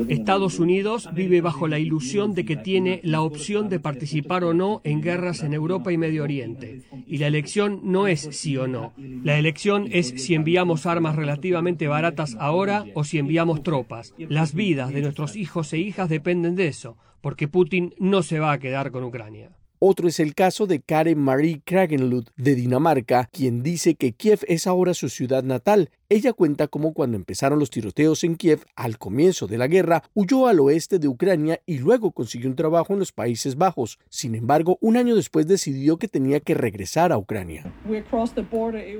Estados 0.08 0.58
Unidos 0.58 1.08
vive 1.12 1.40
bajo 1.40 1.68
la 1.68 1.78
ilusión 1.78 2.34
de 2.34 2.44
que 2.44 2.56
tiene 2.56 3.00
la 3.02 3.22
opción 3.22 3.68
de 3.68 3.80
participar 3.80 4.44
o 4.44 4.54
no 4.54 4.80
en 4.84 5.00
guerras 5.00 5.42
en 5.42 5.52
Europa 5.52 5.92
y 5.92 5.98
Medio 5.98 6.22
Oriente. 6.22 6.82
Y 7.06 7.18
la 7.18 7.26
elección 7.26 7.80
no 7.84 8.06
es 8.06 8.28
sí 8.32 8.56
o 8.56 8.66
no. 8.66 8.92
La 8.96 9.38
elección 9.38 9.88
es 9.90 10.14
si 10.16 10.34
enviamos 10.34 10.86
armas 10.86 11.16
relativamente 11.16 11.88
baratas 11.88 12.36
ahora 12.38 12.84
o 12.94 13.04
si 13.04 13.18
enviamos 13.18 13.62
tropas. 13.62 14.14
Las 14.18 14.54
vidas 14.54 14.92
de 14.92 15.02
nuestros 15.02 15.36
hijos 15.36 15.72
e 15.72 15.78
hijas 15.78 16.08
dependen 16.08 16.54
de 16.54 16.68
eso, 16.68 16.96
porque 17.20 17.48
Putin 17.48 17.94
no 17.98 18.22
se 18.22 18.38
va 18.38 18.52
a 18.52 18.58
quedar 18.58 18.90
con 18.90 19.04
Ucrania. 19.04 19.50
Otro 19.80 20.08
es 20.08 20.18
el 20.18 20.34
caso 20.34 20.66
de 20.66 20.80
Karen 20.80 21.20
Marie 21.20 21.62
Kragenlund 21.64 22.30
de 22.36 22.56
Dinamarca, 22.56 23.28
quien 23.32 23.62
dice 23.62 23.94
que 23.94 24.12
Kiev 24.12 24.40
es 24.48 24.66
ahora 24.66 24.92
su 24.92 25.08
ciudad 25.08 25.44
natal 25.44 25.90
ella 26.10 26.32
cuenta 26.32 26.68
cómo 26.68 26.94
cuando 26.94 27.18
empezaron 27.18 27.58
los 27.58 27.68
tiroteos 27.68 28.24
en 28.24 28.36
Kiev 28.36 28.64
al 28.76 28.96
comienzo 28.96 29.46
de 29.46 29.58
la 29.58 29.66
guerra, 29.66 30.02
huyó 30.14 30.46
al 30.46 30.58
oeste 30.60 30.98
de 30.98 31.06
Ucrania 31.06 31.60
y 31.66 31.78
luego 31.78 32.12
consiguió 32.12 32.48
un 32.48 32.56
trabajo 32.56 32.94
en 32.94 32.98
los 32.98 33.12
Países 33.12 33.56
Bajos. 33.56 33.98
Sin 34.08 34.34
embargo, 34.34 34.78
un 34.80 34.96
año 34.96 35.14
después 35.16 35.46
decidió 35.46 35.98
que 35.98 36.08
tenía 36.08 36.40
que 36.40 36.54
regresar 36.54 37.12
a 37.12 37.18
Ucrania. 37.18 37.70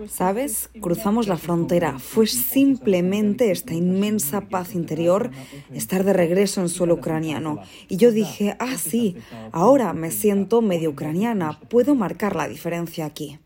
¿Sabes? 0.09 0.69
Cruzamos 0.81 1.29
la 1.29 1.39
frontera. 1.39 1.99
Fue 1.99 2.27
simplemente 2.27 3.53
esta 3.53 3.73
inmensa 3.73 4.43
paz 4.43 4.75
interior 4.75 5.31
estar 5.73 6.05
de 6.05 6.13
regreso 6.13 6.61
en 6.61 6.69
suelo 6.69 6.95
ucraniano. 6.95 7.63
Y 7.89 7.97
yo 7.97 8.13
dije, 8.13 8.55
ah, 8.59 8.77
sí, 8.77 9.17
ahora 9.53 9.95
me 9.95 10.11
siento 10.11 10.61
medio 10.61 10.91
ucraniana, 10.91 11.59
puedo 11.71 11.95
marcar 11.95 12.37
la 12.37 12.49
diferencia 12.49 13.07
aquí. 13.07 13.39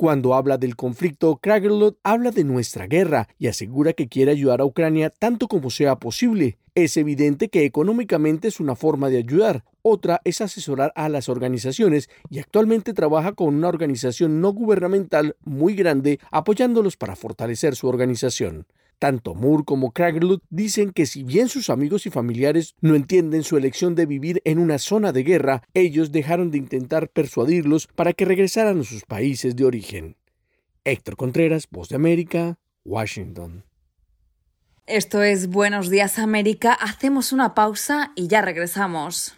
Cuando 0.00 0.32
habla 0.32 0.56
del 0.56 0.76
conflicto, 0.76 1.36
Kragerlot 1.36 1.98
habla 2.04 2.30
de 2.30 2.42
nuestra 2.42 2.86
guerra 2.86 3.28
y 3.38 3.48
asegura 3.48 3.92
que 3.92 4.08
quiere 4.08 4.30
ayudar 4.30 4.62
a 4.62 4.64
Ucrania 4.64 5.10
tanto 5.10 5.46
como 5.46 5.68
sea 5.68 5.96
posible. 5.96 6.56
Es 6.74 6.96
evidente 6.96 7.50
que 7.50 7.66
económicamente 7.66 8.48
es 8.48 8.60
una 8.60 8.76
forma 8.76 9.10
de 9.10 9.18
ayudar, 9.18 9.62
otra 9.82 10.22
es 10.24 10.40
asesorar 10.40 10.90
a 10.96 11.10
las 11.10 11.28
organizaciones 11.28 12.08
y 12.30 12.38
actualmente 12.38 12.94
trabaja 12.94 13.32
con 13.32 13.54
una 13.54 13.68
organización 13.68 14.40
no 14.40 14.54
gubernamental 14.54 15.36
muy 15.44 15.74
grande 15.74 16.18
apoyándolos 16.30 16.96
para 16.96 17.14
fortalecer 17.14 17.76
su 17.76 17.86
organización. 17.86 18.66
Tanto 19.00 19.34
Moore 19.34 19.64
como 19.64 19.92
Kragerlut 19.92 20.42
dicen 20.50 20.92
que 20.92 21.06
si 21.06 21.22
bien 21.22 21.48
sus 21.48 21.70
amigos 21.70 22.04
y 22.04 22.10
familiares 22.10 22.74
no 22.82 22.94
entienden 22.94 23.44
su 23.44 23.56
elección 23.56 23.94
de 23.94 24.04
vivir 24.04 24.42
en 24.44 24.58
una 24.58 24.78
zona 24.78 25.10
de 25.12 25.22
guerra, 25.22 25.62
ellos 25.72 26.12
dejaron 26.12 26.50
de 26.50 26.58
intentar 26.58 27.08
persuadirlos 27.08 27.86
para 27.86 28.12
que 28.12 28.26
regresaran 28.26 28.80
a 28.80 28.84
sus 28.84 29.06
países 29.06 29.56
de 29.56 29.64
origen. 29.64 30.16
Héctor 30.84 31.16
Contreras, 31.16 31.66
Voz 31.70 31.88
de 31.88 31.96
América, 31.96 32.58
Washington. 32.84 33.64
Esto 34.86 35.22
es 35.22 35.48
Buenos 35.48 35.88
Días 35.88 36.18
América. 36.18 36.74
Hacemos 36.74 37.32
una 37.32 37.54
pausa 37.54 38.12
y 38.16 38.28
ya 38.28 38.42
regresamos. 38.42 39.34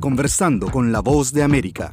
Conversando 0.00 0.70
con 0.70 0.92
la 0.92 1.00
Voz 1.00 1.32
de 1.32 1.42
América 1.42 1.92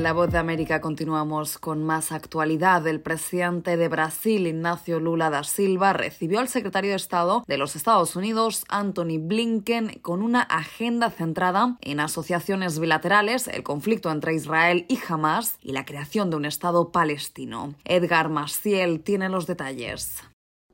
En 0.00 0.04
la 0.04 0.14
voz 0.14 0.30
de 0.30 0.38
América 0.38 0.80
continuamos 0.80 1.58
con 1.58 1.84
más 1.84 2.10
actualidad. 2.10 2.86
El 2.86 3.02
presidente 3.02 3.76
de 3.76 3.88
Brasil, 3.88 4.46
Ignacio 4.46 4.98
Lula 4.98 5.28
da 5.28 5.44
Silva, 5.44 5.92
recibió 5.92 6.40
al 6.40 6.48
secretario 6.48 6.92
de 6.92 6.96
Estado 6.96 7.44
de 7.46 7.58
los 7.58 7.76
Estados 7.76 8.16
Unidos, 8.16 8.64
Anthony 8.70 9.18
Blinken, 9.20 9.98
con 10.00 10.22
una 10.22 10.40
agenda 10.40 11.10
centrada 11.10 11.76
en 11.82 12.00
asociaciones 12.00 12.78
bilaterales, 12.78 13.46
el 13.46 13.62
conflicto 13.62 14.10
entre 14.10 14.32
Israel 14.32 14.86
y 14.88 14.98
Hamas 15.06 15.58
y 15.60 15.72
la 15.72 15.84
creación 15.84 16.30
de 16.30 16.36
un 16.36 16.46
Estado 16.46 16.92
palestino. 16.92 17.74
Edgar 17.84 18.30
Maciel 18.30 19.00
tiene 19.00 19.28
los 19.28 19.46
detalles. 19.46 20.14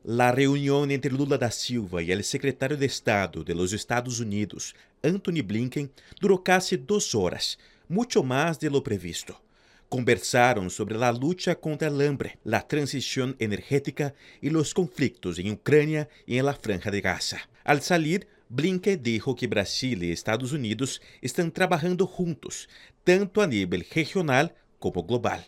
La 0.05 0.31
reunión 0.31 0.93
entre 0.93 1.11
Lula 1.11 1.37
da 1.37 1.51
Silva 1.51 2.01
y 2.01 2.13
el 2.13 2.23
secretario 2.23 2.77
de 2.77 2.87
Estado 2.87 3.43
de 3.43 3.57
los 3.57 3.73
Estados 3.73 4.21
Unidos, 4.21 4.77
Anthony 5.03 5.43
Blinken, 5.45 5.91
duró 6.21 6.45
casi 6.45 6.77
dos 6.77 7.13
horas 7.17 7.59
mucho 7.89 8.23
más 8.23 8.59
de 8.61 8.71
lo 8.71 8.83
previsto. 8.83 9.43
Conversaron 9.89 10.69
sobre 10.71 10.97
la 10.97 11.13
lucha 11.13 11.55
contra 11.55 11.89
el 11.89 12.01
hambre, 12.01 12.39
la 12.43 12.67
transición 12.67 13.37
energética 13.39 14.15
y 14.41 14.51
los 14.51 14.75
conflictos 14.75 15.39
en 15.39 15.53
Ucrania 15.53 16.09
y 16.27 16.39
en 16.39 16.47
la 16.47 16.55
Franja 16.55 16.91
de 16.91 17.01
Gaza. 17.01 17.49
Al 17.63 17.81
salir, 17.83 18.27
Blinken 18.49 19.03
dijo 19.03 19.35
que 19.35 19.47
Brasil 19.47 20.03
y 20.03 20.13
Estados 20.13 20.53
Unidos 20.53 21.01
están 21.21 21.51
trabajando 21.51 22.07
juntos, 22.07 22.69
tanto 23.05 23.43
a 23.43 23.47
nivel 23.47 23.87
regional 23.93 24.55
como 24.79 25.05
global. 25.05 25.47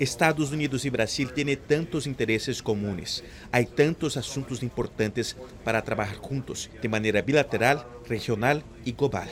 Estados 0.00 0.52
Unidos 0.52 0.84
y 0.84 0.90
Brasil 0.90 1.32
tienen 1.32 1.58
tantos 1.66 2.06
intereses 2.06 2.62
comunes, 2.62 3.24
hay 3.50 3.66
tantos 3.66 4.16
asuntos 4.16 4.62
importantes 4.62 5.36
para 5.64 5.82
trabajar 5.82 6.16
juntos 6.16 6.70
de 6.80 6.88
manera 6.88 7.22
bilateral, 7.22 7.84
regional 8.08 8.62
y 8.84 8.92
global. 8.92 9.28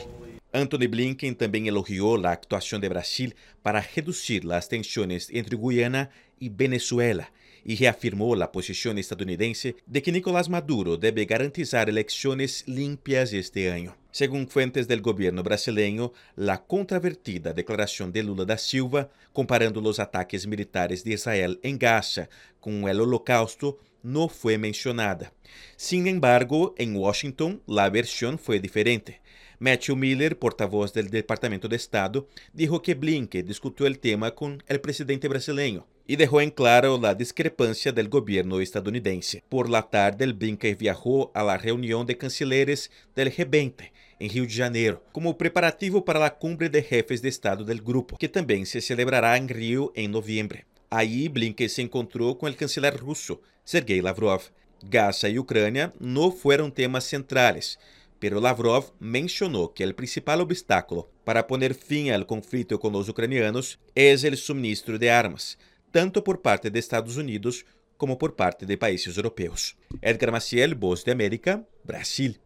Anthony 0.55 0.87
Blinken 0.87 1.33
também 1.33 1.67
elogiou 1.67 2.25
a 2.25 2.31
atuação 2.31 2.79
de 2.79 2.87
Brasil 2.87 3.33
para 3.61 3.79
reduzir 3.79 4.49
as 4.53 4.67
tensões 4.67 5.29
entre 5.29 5.55
Guyana 5.57 6.09
e 6.39 6.47
Venezuela 6.47 7.27
y 7.65 7.75
reafirmó 7.75 8.35
la 8.35 8.51
posición 8.51 8.97
estadounidense 8.97 9.75
de 9.85 10.01
que 10.01 10.13
Nicolás 10.13 10.47
Maduro 10.47 10.95
debe 10.95 11.25
garantizar 11.25 11.89
elecciones 11.89 12.63
limpias 12.67 13.33
este 13.33 13.69
año. 13.69 13.97
Según 14.11 14.47
fuentes 14.47 14.87
del 14.87 15.01
gobierno 15.01 15.43
brasileño, 15.43 16.13
la 16.37 16.63
controvertida 16.63 17.51
declaración 17.51 18.13
de 18.13 18.23
Lula 18.23 18.45
da 18.45 18.57
Silva, 18.57 19.09
comparando 19.33 19.81
los 19.81 19.99
ataques 19.99 20.47
militares 20.47 21.03
de 21.03 21.13
Israel 21.13 21.59
en 21.63 21.77
Gaza 21.77 22.29
con 22.61 22.87
el 22.87 23.01
holocausto, 23.01 23.77
no 24.03 24.29
fue 24.29 24.57
mencionada. 24.57 25.33
Sin 25.75 26.07
embargo, 26.07 26.75
en 26.77 26.95
Washington 26.95 27.61
la 27.65 27.89
versión 27.89 28.37
fue 28.37 28.59
diferente. 28.59 29.19
Matthew 29.59 29.95
Miller, 29.95 30.37
portavoz 30.37 30.93
del 30.93 31.09
Departamento 31.09 31.67
de 31.67 31.75
Estado, 31.75 32.27
dijo 32.53 32.81
que 32.81 32.95
Blinken 32.95 33.45
discutió 33.45 33.87
el 33.87 33.99
tema 33.99 34.31
con 34.31 34.63
el 34.67 34.81
presidente 34.81 35.27
brasileño 35.27 35.85
y 36.07 36.15
dejó 36.15 36.41
en 36.41 36.51
claro 36.51 36.99
la 37.01 37.15
discrepancia 37.15 37.91
del 37.91 38.09
gobierno 38.09 38.59
estadounidense. 38.59 39.43
Por 39.49 39.69
la 39.69 39.83
tarde, 39.83 40.31
Blinken 40.31 40.77
viajó 40.77 41.31
a 41.33 41.43
la 41.43 41.57
de 41.57 42.17
cancilleres 42.17 42.91
del 43.15 43.33
G20 43.33 43.91
en 44.19 44.29
Rio 44.29 44.43
de 44.43 44.53
Janeiro, 44.53 45.03
como 45.11 45.37
preparativo 45.37 46.05
para 46.05 46.19
la 46.19 46.35
cumbre 46.35 46.69
de 46.69 46.83
jefes 46.83 47.21
de 47.21 47.29
Estado 47.29 47.63
del 47.63 47.81
grupo, 47.81 48.17
que 48.17 48.29
también 48.29 48.65
se 48.65 48.81
celebrará 48.81 49.35
en 49.37 49.49
Rio 49.49 49.91
en 49.95 50.11
noviembre. 50.11 50.65
Allí, 50.89 51.27
Blinken 51.27 51.69
se 51.69 51.81
encontró 51.81 52.37
con 52.37 52.49
el 52.49 52.55
canciller 52.55 52.97
ruso, 52.97 53.41
Sergei 53.63 54.01
Lavrov. 54.01 54.41
Gaza 54.87 55.29
y 55.29 55.39
Ucrania 55.39 55.93
no 55.99 56.31
fueron 56.31 56.71
temas 56.71 57.05
centrales, 57.05 57.79
pero 58.25 58.41
Lavrov 58.41 58.91
mencionó 58.97 59.71
que 59.71 59.83
el 59.83 59.93
principal 59.93 60.41
obstáculo 60.41 61.11
para 61.23 61.45
poner 61.45 61.75
fin 61.75 62.11
al 62.11 62.25
conflicto 62.25 62.79
con 62.79 62.91
los 62.91 63.07
ucranianos 63.07 63.77
es 63.93 64.23
el 64.23 64.35
suministro 64.35 64.97
de 64.97 65.11
armas, 65.11 65.59
tanto 65.91 66.23
por 66.23 66.41
parte 66.41 66.71
de 66.71 66.79
Estados 66.79 67.17
Unidos 67.17 67.67
como 67.97 68.17
por 68.17 68.35
parte 68.35 68.65
de 68.65 68.79
países 68.79 69.15
europeos. 69.15 69.77
Edgar 70.01 70.31
Maciel, 70.31 70.73
Voz 70.73 71.05
de 71.05 71.11
América, 71.11 71.67
Brasil. 71.83 72.41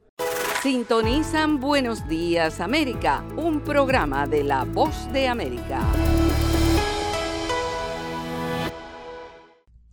Sintonizan 0.61 1.61
Buenos 1.61 2.05
Días 2.09 2.59
América, 2.59 3.23
un 3.37 3.61
programa 3.61 4.27
de 4.27 4.43
la 4.43 4.65
Voz 4.65 5.09
de 5.13 5.29
América. 5.29 5.79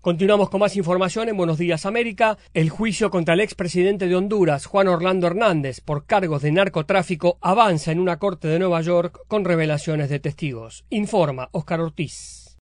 Continuamos 0.06 0.50
con 0.50 0.60
más 0.60 0.76
información 0.76 1.28
en 1.28 1.36
Buenos 1.36 1.58
Días 1.58 1.84
América. 1.84 2.38
El 2.54 2.70
juicio 2.70 3.10
contra 3.10 3.34
el 3.34 3.40
expresidente 3.40 4.06
de 4.06 4.14
Honduras, 4.14 4.66
Juan 4.66 4.86
Orlando 4.86 5.26
Hernández, 5.26 5.80
por 5.80 6.06
cargos 6.06 6.42
de 6.42 6.52
narcotráfico 6.52 7.38
avanza 7.40 7.90
en 7.90 7.98
una 7.98 8.20
corte 8.20 8.46
de 8.46 8.60
Nueva 8.60 8.80
York 8.82 9.18
con 9.26 9.44
revelaciones 9.44 10.08
de 10.08 10.20
testigos. 10.20 10.84
Informa 10.90 11.48
Oscar 11.50 11.80
Ortiz. 11.80 12.56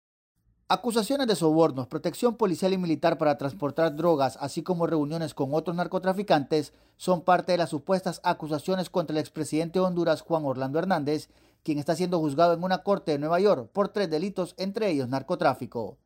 Acusaciones 0.68 1.26
de 1.26 1.36
sobornos, 1.36 1.88
protección 1.88 2.36
policial 2.36 2.74
y 2.74 2.78
militar 2.78 3.18
para 3.18 3.40
transportar 3.40 3.96
drogas, 3.96 4.38
así 4.40 4.62
como 4.62 4.86
reuniones 4.86 5.34
con 5.34 5.50
otros 5.56 5.76
narcotraficantes, 5.76 6.74
son 6.96 7.24
parte 7.24 7.54
de 7.54 7.58
las 7.58 7.72
supuestas 7.72 8.22
acusaciones 8.24 8.92
contra 8.92 9.16
el 9.16 9.20
expresidente 9.20 9.80
de 9.80 9.86
Honduras, 9.86 10.22
Juan 10.22 10.46
Orlando 10.46 10.78
Hernández, 10.78 11.28
quien 11.64 11.80
está 11.80 11.96
siendo 11.96 12.20
juzgado 12.20 12.54
en 12.54 12.64
una 12.64 12.84
corte 12.84 13.14
de 13.14 13.18
Nueva 13.18 13.40
York 13.40 13.72
por 13.74 13.90
tres 13.90 14.12
delitos, 14.12 14.54
entre 14.60 14.92
ellos 14.92 15.10
narcotráfico. 15.10 15.98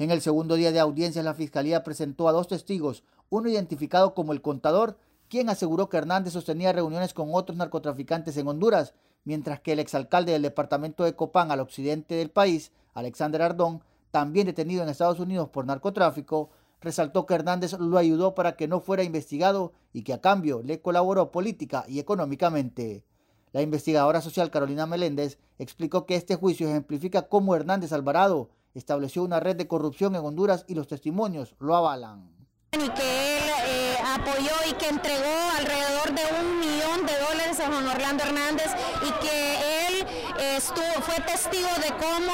En 0.00 0.10
el 0.10 0.22
segundo 0.22 0.54
día 0.54 0.72
de 0.72 0.80
audiencia, 0.80 1.22
la 1.22 1.34
Fiscalía 1.34 1.84
presentó 1.84 2.26
a 2.26 2.32
dos 2.32 2.48
testigos, 2.48 3.04
uno 3.28 3.50
identificado 3.50 4.14
como 4.14 4.32
el 4.32 4.40
contador, 4.40 4.96
quien 5.28 5.50
aseguró 5.50 5.90
que 5.90 5.98
Hernández 5.98 6.32
sostenía 6.32 6.72
reuniones 6.72 7.12
con 7.12 7.28
otros 7.34 7.58
narcotraficantes 7.58 8.34
en 8.38 8.48
Honduras, 8.48 8.94
mientras 9.24 9.60
que 9.60 9.72
el 9.72 9.78
exalcalde 9.78 10.32
del 10.32 10.40
departamento 10.40 11.04
de 11.04 11.14
Copán 11.14 11.50
al 11.50 11.60
occidente 11.60 12.14
del 12.14 12.30
país, 12.30 12.72
Alexander 12.94 13.42
Ardón, 13.42 13.84
también 14.10 14.46
detenido 14.46 14.82
en 14.82 14.88
Estados 14.88 15.20
Unidos 15.20 15.50
por 15.50 15.66
narcotráfico, 15.66 16.48
resaltó 16.80 17.26
que 17.26 17.34
Hernández 17.34 17.74
lo 17.78 17.98
ayudó 17.98 18.34
para 18.34 18.56
que 18.56 18.68
no 18.68 18.80
fuera 18.80 19.02
investigado 19.02 19.74
y 19.92 20.02
que 20.02 20.14
a 20.14 20.22
cambio 20.22 20.62
le 20.62 20.80
colaboró 20.80 21.30
política 21.30 21.84
y 21.86 21.98
económicamente. 21.98 23.04
La 23.52 23.60
investigadora 23.60 24.22
social 24.22 24.50
Carolina 24.50 24.86
Meléndez 24.86 25.36
explicó 25.58 26.06
que 26.06 26.16
este 26.16 26.36
juicio 26.36 26.70
ejemplifica 26.70 27.28
cómo 27.28 27.54
Hernández 27.54 27.92
Alvarado 27.92 28.48
estableció 28.74 29.22
una 29.22 29.40
red 29.40 29.56
de 29.56 29.68
corrupción 29.68 30.14
en 30.14 30.24
Honduras 30.24 30.64
y 30.68 30.74
los 30.74 30.88
testimonios 30.88 31.54
lo 31.58 31.74
avalan. 31.76 32.30
Y 32.72 32.88
que 32.90 33.38
él 33.38 33.50
eh, 33.66 33.96
apoyó 34.14 34.52
y 34.68 34.72
que 34.74 34.88
entregó 34.88 35.36
alrededor 35.58 36.14
de 36.14 36.22
un 36.40 36.60
millón 36.60 37.04
de 37.04 37.18
dólares 37.18 37.58
a 37.60 37.66
Juan 37.66 37.86
Orlando 37.86 38.22
Hernández 38.22 38.70
y 39.02 39.10
que 39.24 39.88
él 39.88 40.06
estuvo, 40.56 41.02
fue 41.02 41.16
testigo 41.24 41.68
de 41.82 41.92
cómo 41.98 42.32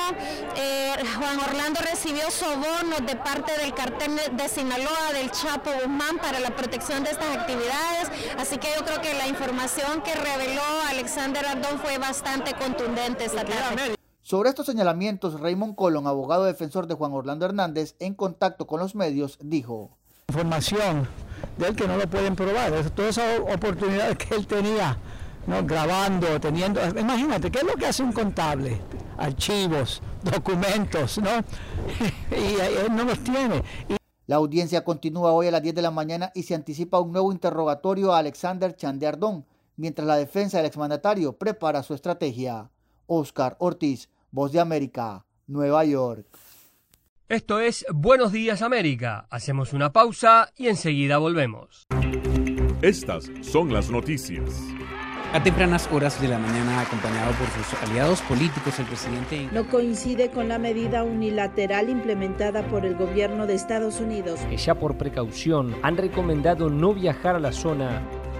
eh, 0.56 0.94
Juan 1.16 1.40
Orlando 1.40 1.80
recibió 1.80 2.30
sobornos 2.30 3.04
de 3.06 3.16
parte 3.16 3.56
del 3.58 3.74
cartel 3.74 4.20
de 4.32 4.48
Sinaloa, 4.48 5.12
del 5.14 5.30
Chapo 5.30 5.70
Guzmán, 5.72 6.18
para 6.18 6.38
la 6.38 6.54
protección 6.54 7.02
de 7.02 7.10
estas 7.10 7.34
actividades. 7.34 8.10
Así 8.38 8.58
que 8.58 8.68
yo 8.76 8.84
creo 8.84 9.00
que 9.00 9.14
la 9.14 9.26
información 9.26 10.02
que 10.02 10.14
reveló 10.14 10.62
Alexander 10.88 11.46
Ardón 11.46 11.78
fue 11.80 11.98
bastante 11.98 12.54
contundente 12.54 13.24
esta 13.24 13.44
tarde. 13.44 13.95
Sobre 14.26 14.48
estos 14.48 14.66
señalamientos, 14.66 15.38
Raymond 15.38 15.76
Colón, 15.76 16.08
abogado 16.08 16.46
defensor 16.46 16.88
de 16.88 16.94
Juan 16.94 17.12
Orlando 17.12 17.44
Hernández, 17.44 17.94
en 18.00 18.14
contacto 18.14 18.66
con 18.66 18.80
los 18.80 18.96
medios, 18.96 19.38
dijo. 19.40 19.96
Información 20.26 21.06
de 21.56 21.68
él 21.68 21.76
que 21.76 21.86
no 21.86 21.96
lo 21.96 22.10
pueden 22.10 22.34
probar, 22.34 22.72
todas 22.90 23.16
esas 23.16 23.38
oportunidades 23.38 24.18
que 24.18 24.34
él 24.34 24.48
tenía, 24.48 24.98
¿no? 25.46 25.64
grabando, 25.64 26.40
teniendo, 26.40 26.80
imagínate, 26.98 27.52
¿qué 27.52 27.58
es 27.58 27.64
lo 27.66 27.74
que 27.74 27.86
hace 27.86 28.02
un 28.02 28.10
contable? 28.10 28.80
Archivos, 29.16 30.02
documentos, 30.24 31.18
¿no? 31.18 31.30
y 32.36 32.60
él 32.60 32.96
no 32.96 33.04
los 33.04 33.20
tiene. 33.20 33.62
La 34.26 34.34
audiencia 34.34 34.82
continúa 34.82 35.30
hoy 35.30 35.46
a 35.46 35.52
las 35.52 35.62
10 35.62 35.76
de 35.76 35.82
la 35.82 35.92
mañana 35.92 36.32
y 36.34 36.42
se 36.42 36.56
anticipa 36.56 36.98
un 36.98 37.12
nuevo 37.12 37.30
interrogatorio 37.30 38.12
a 38.12 38.18
Alexander 38.18 38.74
Chandeardón, 38.74 39.46
mientras 39.76 40.04
la 40.04 40.16
defensa 40.16 40.56
del 40.56 40.66
exmandatario 40.66 41.34
prepara 41.34 41.84
su 41.84 41.94
estrategia. 41.94 42.72
Oscar 43.06 43.56
Ortiz, 43.60 44.08
Voz 44.36 44.52
de 44.52 44.60
América, 44.60 45.24
Nueva 45.46 45.82
York. 45.86 46.26
Esto 47.26 47.58
es 47.58 47.86
Buenos 47.90 48.32
Días 48.32 48.60
América. 48.60 49.26
Hacemos 49.30 49.72
una 49.72 49.94
pausa 49.94 50.52
y 50.58 50.66
enseguida 50.66 51.16
volvemos. 51.16 51.86
Estas 52.82 53.30
son 53.40 53.72
las 53.72 53.88
noticias. 53.88 54.62
A 55.32 55.42
tempranas 55.42 55.88
horas 55.90 56.20
de 56.20 56.28
la 56.28 56.38
mañana, 56.38 56.82
acompañado 56.82 57.32
por 57.32 57.48
sus 57.48 57.82
aliados 57.82 58.20
políticos, 58.20 58.78
el 58.78 58.84
presidente 58.84 59.48
no 59.52 59.66
coincide 59.70 60.30
con 60.30 60.48
la 60.48 60.58
medida 60.58 61.02
unilateral 61.02 61.88
implementada 61.88 62.68
por 62.68 62.84
el 62.84 62.94
gobierno 62.94 63.46
de 63.46 63.54
Estados 63.54 64.00
Unidos, 64.00 64.38
que 64.50 64.58
ya 64.58 64.74
por 64.74 64.98
precaución 64.98 65.74
han 65.82 65.96
recomendado 65.96 66.68
no 66.68 66.92
viajar 66.92 67.36
a 67.36 67.40
la 67.40 67.52
zona 67.52 68.06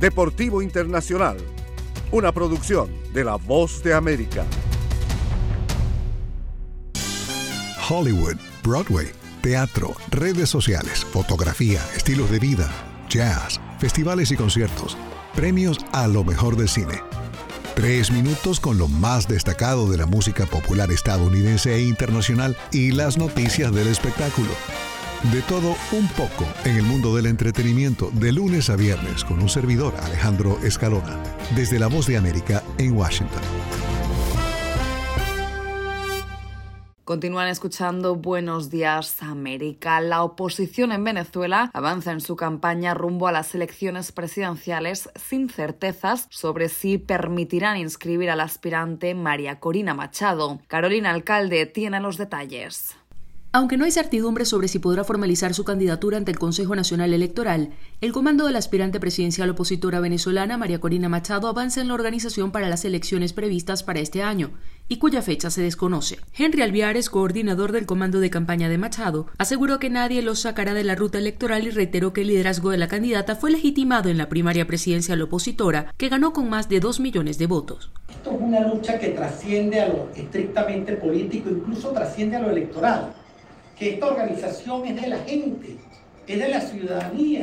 Deportivo 0.00 0.60
Internacional, 0.60 1.38
una 2.12 2.30
producción 2.30 2.90
de 3.14 3.24
La 3.24 3.36
Voz 3.36 3.82
de 3.82 3.94
América. 3.94 4.44
Hollywood, 7.88 8.36
Broadway, 8.62 9.06
teatro, 9.40 9.94
redes 10.10 10.50
sociales, 10.50 11.02
fotografía, 11.04 11.80
estilos 11.96 12.30
de 12.30 12.38
vida, 12.38 12.70
jazz, 13.08 13.58
festivales 13.78 14.30
y 14.32 14.36
conciertos, 14.36 14.98
premios 15.34 15.78
a 15.92 16.06
lo 16.08 16.24
mejor 16.24 16.56
del 16.56 16.68
cine. 16.68 17.00
Tres 17.74 18.10
minutos 18.10 18.60
con 18.60 18.76
lo 18.76 18.88
más 18.88 19.28
destacado 19.28 19.90
de 19.90 19.96
la 19.96 20.06
música 20.06 20.44
popular 20.44 20.90
estadounidense 20.90 21.74
e 21.74 21.82
internacional 21.82 22.54
y 22.70 22.92
las 22.92 23.16
noticias 23.16 23.72
del 23.72 23.88
espectáculo. 23.88 24.50
De 25.32 25.42
todo 25.42 25.74
un 25.90 26.06
poco 26.10 26.46
en 26.64 26.76
el 26.76 26.84
mundo 26.84 27.16
del 27.16 27.26
entretenimiento 27.26 28.10
de 28.12 28.30
lunes 28.30 28.70
a 28.70 28.76
viernes 28.76 29.24
con 29.24 29.42
un 29.42 29.48
servidor 29.48 29.92
Alejandro 30.04 30.56
Escalona, 30.62 31.20
desde 31.56 31.80
La 31.80 31.88
Voz 31.88 32.06
de 32.06 32.16
América 32.16 32.62
en 32.78 32.96
Washington. 32.96 33.42
Continúan 37.02 37.48
escuchando 37.48 38.14
Buenos 38.14 38.70
Días 38.70 39.20
América. 39.20 40.00
La 40.00 40.22
oposición 40.22 40.92
en 40.92 41.02
Venezuela 41.02 41.70
avanza 41.74 42.12
en 42.12 42.20
su 42.20 42.36
campaña 42.36 42.94
rumbo 42.94 43.26
a 43.26 43.32
las 43.32 43.52
elecciones 43.52 44.12
presidenciales 44.12 45.10
sin 45.16 45.48
certezas 45.48 46.28
sobre 46.30 46.68
si 46.68 46.98
permitirán 46.98 47.78
inscribir 47.78 48.30
al 48.30 48.40
aspirante 48.40 49.14
María 49.16 49.58
Corina 49.58 49.92
Machado. 49.92 50.60
Carolina 50.68 51.10
Alcalde 51.10 51.66
tiene 51.66 51.98
los 51.98 52.16
detalles. 52.16 52.96
Aunque 53.56 53.78
no 53.78 53.86
hay 53.86 53.90
certidumbre 53.90 54.44
sobre 54.44 54.68
si 54.68 54.78
podrá 54.80 55.02
formalizar 55.02 55.54
su 55.54 55.64
candidatura 55.64 56.18
ante 56.18 56.30
el 56.30 56.38
Consejo 56.38 56.76
Nacional 56.76 57.14
Electoral, 57.14 57.70
el 58.02 58.12
comando 58.12 58.44
de 58.44 58.52
la 58.52 58.58
aspirante 58.58 59.00
presidencial 59.00 59.48
opositora 59.48 59.98
venezolana 59.98 60.58
María 60.58 60.78
Corina 60.78 61.08
Machado 61.08 61.48
avanza 61.48 61.80
en 61.80 61.88
la 61.88 61.94
organización 61.94 62.52
para 62.52 62.68
las 62.68 62.84
elecciones 62.84 63.32
previstas 63.32 63.82
para 63.82 64.00
este 64.00 64.22
año 64.22 64.50
y 64.88 64.98
cuya 64.98 65.22
fecha 65.22 65.48
se 65.48 65.62
desconoce. 65.62 66.18
Henry 66.36 66.60
Alviares, 66.60 67.08
coordinador 67.08 67.72
del 67.72 67.86
comando 67.86 68.20
de 68.20 68.28
campaña 68.28 68.68
de 68.68 68.76
Machado, 68.76 69.28
aseguró 69.38 69.78
que 69.78 69.88
nadie 69.88 70.20
los 70.20 70.40
sacará 70.40 70.74
de 70.74 70.84
la 70.84 70.94
ruta 70.94 71.16
electoral 71.16 71.66
y 71.66 71.70
reiteró 71.70 72.12
que 72.12 72.20
el 72.20 72.26
liderazgo 72.26 72.72
de 72.72 72.76
la 72.76 72.88
candidata 72.88 73.36
fue 73.36 73.50
legitimado 73.50 74.10
en 74.10 74.18
la 74.18 74.28
primaria 74.28 74.66
presidencial 74.66 75.22
opositora, 75.22 75.94
que 75.96 76.10
ganó 76.10 76.34
con 76.34 76.50
más 76.50 76.68
de 76.68 76.80
dos 76.80 77.00
millones 77.00 77.38
de 77.38 77.46
votos. 77.46 77.90
Esto 78.10 78.32
es 78.32 78.38
una 78.38 78.68
lucha 78.68 78.98
que 78.98 79.08
trasciende 79.08 79.80
a 79.80 79.88
lo 79.88 80.10
estrictamente 80.14 80.92
político, 80.96 81.48
incluso 81.48 81.88
trasciende 81.92 82.36
a 82.36 82.40
lo 82.40 82.50
electoral 82.50 83.14
que 83.78 83.94
esta 83.94 84.06
organización 84.06 84.86
es 84.86 85.00
de 85.00 85.08
la 85.08 85.18
gente, 85.18 85.76
es 86.26 86.38
de 86.38 86.48
la 86.48 86.60
ciudadanía, 86.60 87.42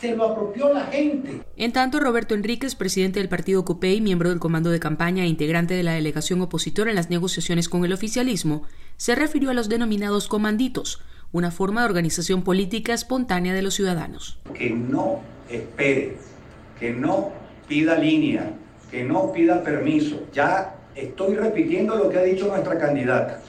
se 0.00 0.16
lo 0.16 0.24
apropió 0.24 0.72
la 0.72 0.86
gente. 0.86 1.42
En 1.56 1.72
tanto, 1.72 2.00
Roberto 2.00 2.34
Enríquez, 2.34 2.74
presidente 2.74 3.20
del 3.20 3.28
partido 3.28 3.64
COPEI, 3.64 4.00
miembro 4.00 4.30
del 4.30 4.38
comando 4.38 4.70
de 4.70 4.80
campaña 4.80 5.24
e 5.24 5.28
integrante 5.28 5.74
de 5.74 5.82
la 5.82 5.92
delegación 5.92 6.40
opositora 6.40 6.90
en 6.90 6.96
las 6.96 7.10
negociaciones 7.10 7.68
con 7.68 7.84
el 7.84 7.92
oficialismo, 7.92 8.62
se 8.96 9.14
refirió 9.14 9.50
a 9.50 9.54
los 9.54 9.68
denominados 9.68 10.28
comanditos, 10.28 11.02
una 11.32 11.50
forma 11.50 11.82
de 11.82 11.88
organización 11.88 12.42
política 12.42 12.94
espontánea 12.94 13.52
de 13.52 13.62
los 13.62 13.74
ciudadanos. 13.74 14.38
Que 14.54 14.70
no 14.70 15.20
espere, 15.50 16.16
que 16.80 16.92
no 16.92 17.32
pida 17.68 17.98
línea, 17.98 18.52
que 18.90 19.04
no 19.04 19.32
pida 19.32 19.62
permiso. 19.62 20.22
Ya 20.32 20.76
estoy 20.94 21.34
repitiendo 21.34 21.96
lo 21.96 22.08
que 22.08 22.18
ha 22.18 22.22
dicho 22.22 22.46
nuestra 22.46 22.78
candidata 22.78 23.42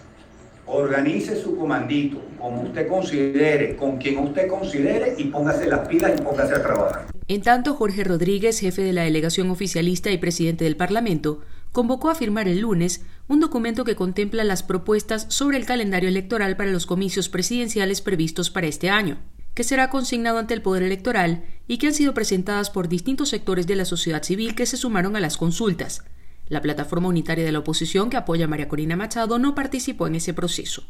organice 0.69 1.41
su 1.41 1.57
comandito 1.57 2.21
como 2.39 2.61
usted 2.61 2.87
considere, 2.87 3.75
con 3.75 3.97
quien 3.97 4.17
usted 4.19 4.47
considere 4.47 5.15
y 5.17 5.25
póngase 5.25 5.67
las 5.67 5.87
pilas 5.87 6.13
y 6.17 6.21
póngase 6.21 6.55
a 6.55 6.63
trabajar. 6.63 7.07
En 7.27 7.41
tanto, 7.41 7.75
Jorge 7.75 8.03
Rodríguez, 8.03 8.59
jefe 8.59 8.81
de 8.81 8.93
la 8.93 9.03
delegación 9.03 9.49
oficialista 9.49 10.11
y 10.11 10.17
presidente 10.17 10.63
del 10.63 10.77
Parlamento, 10.77 11.41
convocó 11.71 12.09
a 12.09 12.15
firmar 12.15 12.47
el 12.47 12.59
lunes 12.59 13.05
un 13.27 13.39
documento 13.39 13.83
que 13.83 13.95
contempla 13.95 14.43
las 14.43 14.63
propuestas 14.63 15.25
sobre 15.29 15.57
el 15.57 15.65
calendario 15.65 16.09
electoral 16.09 16.55
para 16.57 16.71
los 16.71 16.85
comicios 16.85 17.29
presidenciales 17.29 18.01
previstos 18.01 18.49
para 18.49 18.67
este 18.67 18.89
año, 18.89 19.17
que 19.53 19.63
será 19.63 19.89
consignado 19.89 20.39
ante 20.39 20.53
el 20.53 20.61
Poder 20.61 20.83
Electoral 20.83 21.43
y 21.67 21.77
que 21.77 21.87
han 21.87 21.93
sido 21.93 22.13
presentadas 22.13 22.69
por 22.69 22.87
distintos 22.87 23.29
sectores 23.29 23.67
de 23.67 23.75
la 23.75 23.85
sociedad 23.85 24.23
civil 24.23 24.55
que 24.55 24.65
se 24.65 24.77
sumaron 24.77 25.15
a 25.15 25.19
las 25.19 25.37
consultas, 25.37 26.03
la 26.49 26.61
plataforma 26.61 27.07
unitaria 27.07 27.45
de 27.45 27.51
la 27.51 27.59
oposición 27.59 28.09
que 28.09 28.17
apoya 28.17 28.45
a 28.45 28.47
María 28.47 28.67
Corina 28.67 28.95
Machado 28.95 29.39
no 29.39 29.55
participó 29.55 30.07
en 30.07 30.15
ese 30.15 30.33
proceso. 30.33 30.83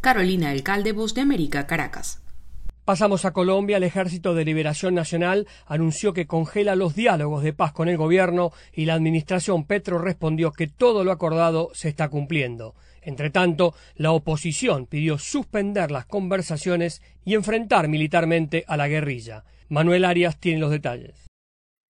Carolina 0.00 0.50
Alcalde, 0.50 0.92
Voz 0.92 1.14
de 1.14 1.22
América, 1.22 1.66
Caracas. 1.66 2.22
Pasamos 2.84 3.24
a 3.24 3.32
Colombia. 3.32 3.76
El 3.76 3.84
Ejército 3.84 4.34
de 4.34 4.44
Liberación 4.44 4.94
Nacional 4.94 5.46
anunció 5.66 6.12
que 6.12 6.26
congela 6.26 6.74
los 6.74 6.96
diálogos 6.96 7.44
de 7.44 7.52
paz 7.52 7.72
con 7.72 7.88
el 7.88 7.96
gobierno 7.96 8.52
y 8.72 8.86
la 8.86 8.94
administración 8.94 9.64
Petro 9.64 9.98
respondió 9.98 10.50
que 10.50 10.66
todo 10.66 11.04
lo 11.04 11.12
acordado 11.12 11.70
se 11.74 11.88
está 11.88 12.08
cumpliendo. 12.08 12.74
Entre 13.00 13.30
tanto, 13.30 13.74
la 13.94 14.10
oposición 14.10 14.86
pidió 14.86 15.18
suspender 15.18 15.92
las 15.92 16.06
conversaciones 16.06 17.02
y 17.24 17.34
enfrentar 17.34 17.86
militarmente 17.86 18.64
a 18.66 18.76
la 18.76 18.88
guerrilla. 18.88 19.44
Manuel 19.68 20.04
Arias 20.04 20.38
tiene 20.38 20.58
los 20.58 20.70
detalles. 20.72 21.21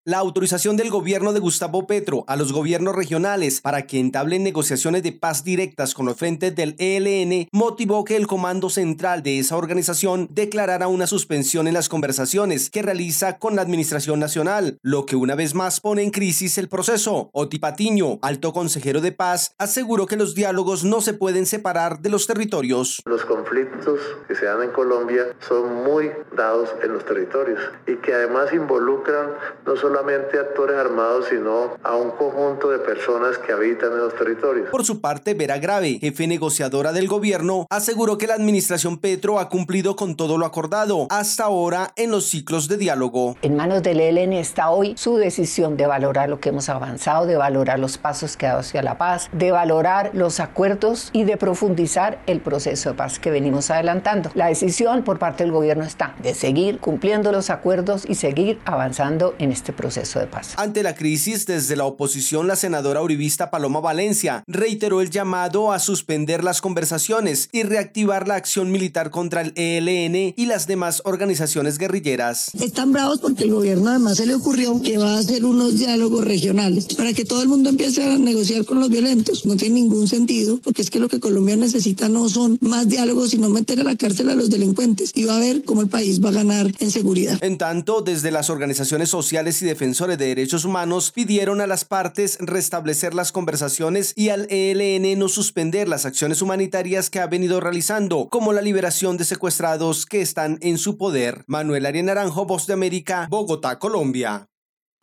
La 0.05 0.19
autorización 0.19 0.77
del 0.77 0.91
gobierno 0.91 1.33
de 1.33 1.39
Gustavo 1.39 1.87
Petro 1.87 2.25
a 2.27 2.35
los 2.35 2.53
gobiernos 2.53 2.97
regionales 2.97 3.61
para 3.61 3.87
que 3.87 4.01
entablen 4.01 4.43
negociaciones 4.43 5.05
de 5.05 5.13
paz 5.13 5.45
directas 5.45 5.95
con 5.95 6.07
los 6.07 6.17
frentes 6.17 6.57
del 6.57 6.75
ELN 6.81 7.47
motivó 7.53 8.03
que 8.03 8.17
el 8.17 8.27
comando 8.27 8.69
central 8.69 9.23
de 9.23 9.39
esa 9.39 9.57
organización 9.57 10.27
declarara 10.33 10.89
una 10.89 11.07
suspensión 11.07 11.69
en 11.69 11.75
las 11.75 11.89
conversaciones 11.89 12.69
que 12.69 12.83
realiza 12.83 13.39
con 13.39 13.55
la 13.55 13.63
Administración 13.63 14.19
Nacional, 14.19 14.81
lo 14.83 15.07
que 15.07 15.15
una 15.15 15.37
vez 15.37 15.55
más 15.55 15.79
pone 15.79 16.03
en 16.03 16.11
crisis 16.11 16.59
el 16.59 16.69
proceso. 16.69 17.31
Oti 17.33 17.61
Patiño, 17.61 18.19
alto 18.23 18.53
consejero 18.53 19.01
de 19.01 19.13
paz, 19.13 19.55
aseguró 19.57 20.07
que 20.07 20.17
los 20.17 20.35
diálogos 20.35 20.83
no 20.83 21.01
se 21.01 21.15
pueden 21.15 21.47
separar 21.47 22.01
de 22.01 22.11
los 22.11 22.27
territorios. 22.27 23.03
Los 23.05 23.25
conflictos 23.25 24.01
que 24.27 24.35
se 24.35 24.47
dan 24.47 24.65
en 24.65 24.73
Colombia 24.73 25.27
son 25.47 25.85
muy 25.85 26.11
dados 26.37 26.71
en 26.83 26.93
los 26.93 27.05
territorios 27.05 27.61
y 27.87 27.95
que 27.99 28.13
además 28.15 28.53
involucran 28.53 29.29
no 29.65 29.77
solo 29.77 29.92
solamente 29.93 30.39
actores 30.39 30.79
armados, 30.79 31.27
sino 31.29 31.77
a 31.83 31.97
un 31.97 32.13
conjunto 32.13 32.71
de 32.71 32.79
personas 32.79 33.37
que 33.37 33.53
habitan 33.53 33.93
en 33.93 33.99
los 33.99 34.15
territorios. 34.15 34.71
Por 34.71 34.87
su 34.87 35.03
parte, 35.03 35.35
Vera 35.35 35.59
Grave, 35.59 35.99
jefe 36.01 36.27
negociadora 36.27 36.93
del 36.93 37.09
gobierno, 37.09 37.67
aseguró 37.69 38.17
que 38.17 38.27
la 38.27 38.35
administración 38.35 38.97
Petro 38.99 39.39
ha 39.39 39.51
cumplido 39.51 39.95
con 39.95 40.17
todo 40.17 40.39
lo 40.39 40.47
acordado 40.47 41.07
hasta 41.11 41.45
ahora 41.45 41.93
en 41.97 42.11
los 42.11 42.25
ciclos 42.25 42.69
de 42.69 42.79
diálogo. 42.79 43.37
En 43.43 43.55
manos 43.55 43.83
del 43.83 44.01
ELN 44.01 44.33
está 44.33 44.71
hoy 44.71 44.95
su 44.97 45.19
decisión 45.19 45.77
de 45.77 45.87
valorar 45.87 46.31
lo 46.31 46.41
que 46.41 46.49
hemos 46.49 46.71
avanzado, 46.71 47.27
de 47.27 47.37
valorar 47.37 47.79
los 47.79 47.99
pasos 47.99 48.39
que 48.39 48.47
ha 48.47 48.51
dado 48.51 48.61
hacia 48.61 48.83
la 48.83 48.97
paz, 48.97 49.29
de 49.33 49.53
valorar 49.53 50.11
los 50.15 50.41
acuerdos 50.41 51.11
y 51.13 51.25
de 51.25 51.37
profundizar 51.37 52.19
el 52.27 52.41
proceso 52.41 52.91
de 52.91 52.97
paz 52.97 53.19
que 53.19 53.31
venimos 53.31 53.71
adelantando. 53.71 54.31
La 54.33 54.47
decisión 54.47 55.03
por 55.05 55.19
parte 55.19 55.45
del 55.45 55.53
gobierno 55.53 55.85
está 55.85 56.15
de 56.23 56.33
seguir 56.33 56.79
cumpliendo 56.79 57.31
los 57.31 57.51
acuerdos 57.51 58.09
y 58.09 58.15
seguir 58.15 58.59
avanzando 58.65 59.35
en 59.39 59.53
este 59.53 59.73
proceso 59.73 59.82
proceso 59.83 60.21
de 60.21 60.29
paz. 60.29 60.53
Ante 60.57 60.85
la 60.85 60.95
crisis, 60.95 61.45
desde 61.45 61.75
la 61.75 61.85
oposición, 61.87 62.47
la 62.47 62.55
senadora 62.55 63.03
uribista 63.03 63.51
Paloma 63.51 63.81
Valencia 63.81 64.45
reiteró 64.47 65.01
el 65.01 65.11
llamado 65.11 65.73
a 65.73 65.81
suspender 65.81 66.45
las 66.45 66.61
conversaciones 66.61 67.49
y 67.51 67.65
reactivar 67.65 68.29
la 68.29 68.37
acción 68.37 68.71
militar 68.71 69.11
contra 69.11 69.43
el 69.43 69.53
ELN 69.57 70.35
y 70.37 70.47
las 70.47 70.69
demás 70.69 71.03
organizaciones 71.05 71.79
guerrilleras. 71.79 72.53
Están 72.61 72.93
bravos 72.93 73.19
porque 73.19 73.43
el 73.43 73.51
gobierno 73.51 73.91
además 73.91 74.19
se 74.19 74.27
le 74.27 74.37
ocurrió 74.37 74.81
que 74.81 74.99
va 74.99 75.17
a 75.17 75.19
hacer 75.19 75.45
unos 75.45 75.77
diálogos 75.77 76.25
regionales 76.25 76.95
para 76.95 77.13
que 77.13 77.25
todo 77.25 77.43
el 77.43 77.49
mundo 77.49 77.69
empiece 77.69 78.05
a 78.05 78.19
negociar 78.19 78.65
con 78.65 78.79
los 78.79 78.89
violentos. 78.89 79.45
No 79.47 79.57
tiene 79.57 79.81
ningún 79.81 80.07
sentido 80.07 80.61
porque 80.63 80.83
es 80.83 80.91
que 80.91 81.01
lo 81.01 81.09
que 81.09 81.19
Colombia 81.19 81.57
necesita 81.57 82.09
no 82.09 82.29
son 82.29 82.57
más 82.61 82.89
diálogos, 82.89 83.31
sino 83.31 83.49
meter 83.49 83.81
a 83.81 83.83
la 83.83 83.97
cárcel 83.97 84.31
a 84.31 84.37
los 84.37 84.49
delincuentes 84.49 85.11
y 85.13 85.25
va 85.25 85.37
a 85.37 85.41
ver 85.41 85.65
cómo 85.65 85.83
el 85.83 85.89
país 85.89 86.25
va 86.25 86.29
a 86.29 86.33
ganar 86.33 86.71
en 86.79 86.91
seguridad. 86.93 87.43
En 87.43 87.59
tanto, 87.59 88.01
desde 88.01 88.31
las 88.31 88.49
organizaciones 88.49 89.09
sociales 89.09 89.61
y 89.61 89.72
defensores 89.73 90.19
de 90.19 90.27
derechos 90.27 90.67
humanos 90.67 91.13
pidieron 91.13 91.63
a 91.63 91.67
las 91.67 91.87
partes 91.87 92.37
restablecer 92.41 93.15
las 93.15 93.33
conversaciones 93.33 94.13
y 94.17 94.29
al 94.29 94.47
ELN 94.51 95.19
no 95.19 95.29
suspender 95.29 95.89
las 95.89 96.05
acciones 96.05 96.43
humanitarias 96.43 97.09
que 97.09 97.21
ha 97.21 97.27
venido 97.27 97.59
realizando, 97.59 98.29
como 98.29 98.53
la 98.53 98.61
liberación 98.61 99.17
de 99.17 99.25
secuestrados 99.25 100.05
que 100.05 100.21
están 100.21 100.59
en 100.61 100.77
su 100.77 100.99
poder. 100.99 101.45
Manuel 101.47 101.87
Arias 101.87 102.05
Naranjo, 102.05 102.45
Voz 102.45 102.67
de 102.67 102.75
América, 102.75 103.29
Bogotá, 103.31 103.79
Colombia. 103.79 104.47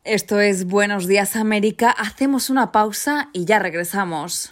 Esto 0.04 0.40
es 0.40 0.66
Buenos 0.66 1.08
Días 1.08 1.36
América. 1.36 1.90
Hacemos 1.90 2.52
una 2.52 2.72
pausa 2.72 3.32
y 3.34 3.46
ya 3.46 3.58
regresamos 3.58 4.52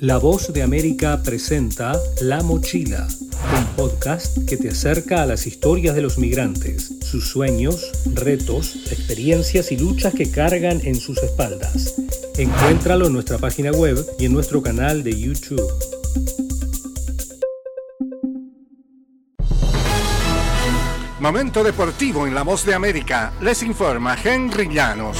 La 0.00 0.16
voz 0.16 0.50
de 0.54 0.62
América 0.62 1.20
presenta 1.22 1.92
La 2.22 2.42
Mochila, 2.42 3.06
un 3.58 3.66
podcast 3.76 4.48
que 4.48 4.56
te 4.56 4.70
acerca 4.70 5.22
a 5.22 5.26
las 5.26 5.46
historias 5.46 5.94
de 5.94 6.00
los 6.00 6.16
migrantes, 6.16 6.94
sus 7.02 7.28
sueños, 7.28 7.92
retos, 8.14 8.76
experiencias 8.90 9.70
y 9.72 9.76
luchas 9.76 10.14
que 10.14 10.30
cargan 10.30 10.80
en 10.84 10.94
sus 10.94 11.22
espaldas. 11.22 11.96
Encuéntralo 12.38 13.08
en 13.08 13.12
nuestra 13.12 13.36
página 13.36 13.72
web 13.72 14.02
y 14.18 14.24
en 14.24 14.32
nuestro 14.32 14.62
canal 14.62 15.02
de 15.02 15.20
YouTube. 15.20 15.70
Momento 21.20 21.62
deportivo 21.62 22.26
en 22.26 22.34
La 22.34 22.42
Voz 22.42 22.64
de 22.64 22.72
América. 22.72 23.34
Les 23.42 23.62
informa 23.62 24.16
Henry 24.24 24.72
Llanos. 24.72 25.18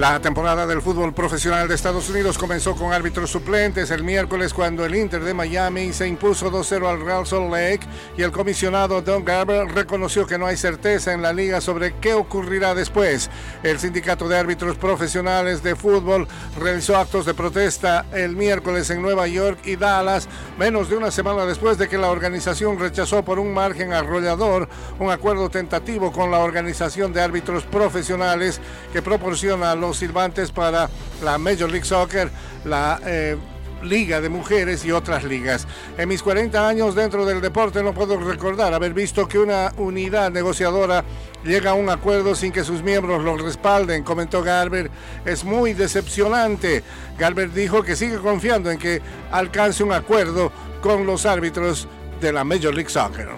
La 0.00 0.18
temporada 0.18 0.66
del 0.66 0.80
fútbol 0.80 1.12
profesional 1.12 1.68
de 1.68 1.74
Estados 1.74 2.08
Unidos 2.08 2.38
comenzó 2.38 2.74
con 2.74 2.94
árbitros 2.94 3.28
suplentes 3.28 3.90
el 3.90 4.02
miércoles 4.02 4.54
cuando 4.54 4.86
el 4.86 4.94
Inter 4.94 5.22
de 5.22 5.34
Miami 5.34 5.92
se 5.92 6.08
impuso 6.08 6.50
2-0 6.50 6.88
al 6.88 7.04
Real 7.04 7.26
Salt 7.26 7.52
Lake 7.52 7.86
y 8.16 8.22
el 8.22 8.32
comisionado 8.32 9.02
Don 9.02 9.26
Garber 9.26 9.66
reconoció 9.66 10.26
que 10.26 10.38
no 10.38 10.46
hay 10.46 10.56
certeza 10.56 11.12
en 11.12 11.20
la 11.20 11.34
liga 11.34 11.60
sobre 11.60 11.96
qué 11.96 12.14
ocurrirá 12.14 12.74
después. 12.74 13.28
El 13.62 13.78
sindicato 13.78 14.26
de 14.26 14.38
árbitros 14.38 14.78
profesionales 14.78 15.62
de 15.62 15.76
fútbol 15.76 16.26
realizó 16.58 16.96
actos 16.96 17.26
de 17.26 17.34
protesta 17.34 18.06
el 18.14 18.36
miércoles 18.36 18.88
en 18.88 19.02
Nueva 19.02 19.28
York 19.28 19.58
y 19.66 19.76
Dallas, 19.76 20.28
menos 20.58 20.88
de 20.88 20.96
una 20.96 21.10
semana 21.10 21.44
después 21.44 21.76
de 21.76 21.90
que 21.90 21.98
la 21.98 22.08
organización 22.08 22.78
rechazó 22.78 23.22
por 23.22 23.38
un 23.38 23.52
margen 23.52 23.92
arrollador 23.92 24.66
un 24.98 25.10
acuerdo 25.10 25.50
tentativo 25.50 26.10
con 26.10 26.30
la 26.30 26.38
organización 26.38 27.12
de 27.12 27.20
árbitros 27.20 27.64
profesionales 27.64 28.62
que 28.94 29.02
proporciona 29.02 29.72
a 29.72 29.74
los 29.74 29.89
silbantes 29.98 30.50
para 30.50 30.88
la 31.22 31.38
Major 31.38 31.70
League 31.70 31.84
Soccer, 31.84 32.30
la 32.64 33.00
eh, 33.04 33.36
Liga 33.82 34.20
de 34.20 34.28
Mujeres 34.28 34.84
y 34.84 34.92
otras 34.92 35.24
ligas. 35.24 35.66
En 35.96 36.08
mis 36.08 36.22
40 36.22 36.68
años 36.68 36.94
dentro 36.94 37.24
del 37.24 37.40
deporte 37.40 37.82
no 37.82 37.94
puedo 37.94 38.18
recordar 38.18 38.74
haber 38.74 38.92
visto 38.92 39.26
que 39.26 39.38
una 39.38 39.72
unidad 39.76 40.30
negociadora 40.30 41.04
llega 41.44 41.70
a 41.70 41.74
un 41.74 41.88
acuerdo 41.88 42.34
sin 42.34 42.52
que 42.52 42.64
sus 42.64 42.82
miembros 42.82 43.22
lo 43.22 43.36
respalden, 43.36 44.04
comentó 44.04 44.42
Garber. 44.42 44.90
Es 45.24 45.44
muy 45.44 45.72
decepcionante. 45.72 46.82
Garber 47.18 47.52
dijo 47.52 47.82
que 47.82 47.96
sigue 47.96 48.18
confiando 48.18 48.70
en 48.70 48.78
que 48.78 49.00
alcance 49.30 49.82
un 49.82 49.92
acuerdo 49.92 50.52
con 50.82 51.06
los 51.06 51.26
árbitros 51.26 51.88
de 52.20 52.32
la 52.32 52.44
Major 52.44 52.74
League 52.74 52.90
Soccer. 52.90 53.28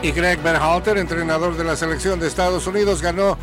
Y 0.00 0.12
Greg 0.12 0.40
Berhalter, 0.42 0.96
entrenador 0.96 1.56
de 1.56 1.64
la 1.64 1.74
selección 1.74 2.20
de 2.20 2.28
Estados 2.28 2.66
Unidos, 2.68 3.02
ganó 3.02 3.36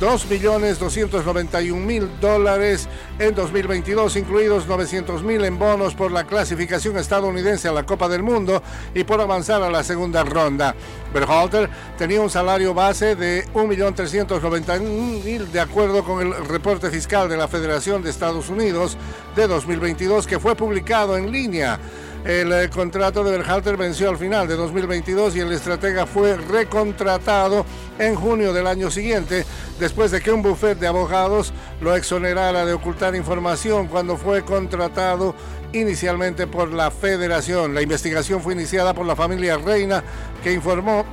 2.291.000 0.00 2.08
dólares 2.20 2.88
en 3.18 3.34
2022, 3.34 4.16
incluidos 4.16 4.66
900.000 4.66 5.44
en 5.44 5.58
bonos 5.58 5.94
por 5.94 6.10
la 6.10 6.24
clasificación 6.24 6.96
estadounidense 6.96 7.68
a 7.68 7.72
la 7.72 7.84
Copa 7.84 8.08
del 8.08 8.22
Mundo 8.22 8.62
y 8.94 9.04
por 9.04 9.20
avanzar 9.20 9.62
a 9.62 9.68
la 9.70 9.84
segunda 9.84 10.24
ronda. 10.24 10.74
Berhalter 11.12 11.68
tenía 11.98 12.22
un 12.22 12.30
salario 12.30 12.72
base 12.72 13.14
de 13.14 13.44
1.391.000 13.52 15.48
de 15.48 15.60
acuerdo 15.60 16.02
con 16.02 16.26
el 16.26 16.34
reporte 16.46 16.90
fiscal 16.90 17.28
de 17.28 17.36
la 17.36 17.48
Federación 17.48 18.02
de 18.02 18.08
Estados 18.08 18.48
Unidos 18.48 18.96
de 19.36 19.46
2022 19.46 20.26
que 20.26 20.38
fue 20.38 20.56
publicado 20.56 21.18
en 21.18 21.30
línea. 21.30 21.78
El 22.24 22.52
eh, 22.52 22.68
contrato 22.68 23.24
de 23.24 23.30
Berhalter 23.30 23.78
venció 23.78 24.10
al 24.10 24.18
final 24.18 24.46
de 24.46 24.54
2022 24.54 25.36
y 25.36 25.40
el 25.40 25.52
estratega 25.52 26.04
fue 26.04 26.36
recontratado 26.36 27.64
en 27.98 28.14
junio 28.14 28.52
del 28.52 28.66
año 28.66 28.90
siguiente, 28.90 29.46
después 29.78 30.10
de 30.10 30.20
que 30.20 30.30
un 30.30 30.42
bufete 30.42 30.82
de 30.82 30.86
abogados 30.86 31.54
lo 31.80 31.96
exonerara 31.96 32.66
de 32.66 32.74
ocultar 32.74 33.14
información 33.16 33.86
cuando 33.86 34.18
fue 34.18 34.44
contratado 34.44 35.34
inicialmente 35.72 36.46
por 36.46 36.72
la 36.72 36.90
federación. 36.90 37.74
La 37.74 37.80
investigación 37.80 38.42
fue 38.42 38.52
iniciada 38.52 38.92
por 38.92 39.06
la 39.06 39.16
familia 39.16 39.56
Reina, 39.56 40.04
que 40.42 40.52
informó 40.52 41.06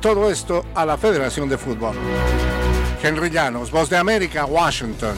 todo 0.00 0.30
esto 0.30 0.64
a 0.74 0.86
la 0.86 0.96
Federación 0.96 1.48
de 1.48 1.58
Fútbol. 1.58 1.96
Henry 3.02 3.30
Llanos, 3.30 3.70
Voz 3.70 3.90
de 3.90 3.96
América, 3.96 4.44
Washington. 4.44 5.16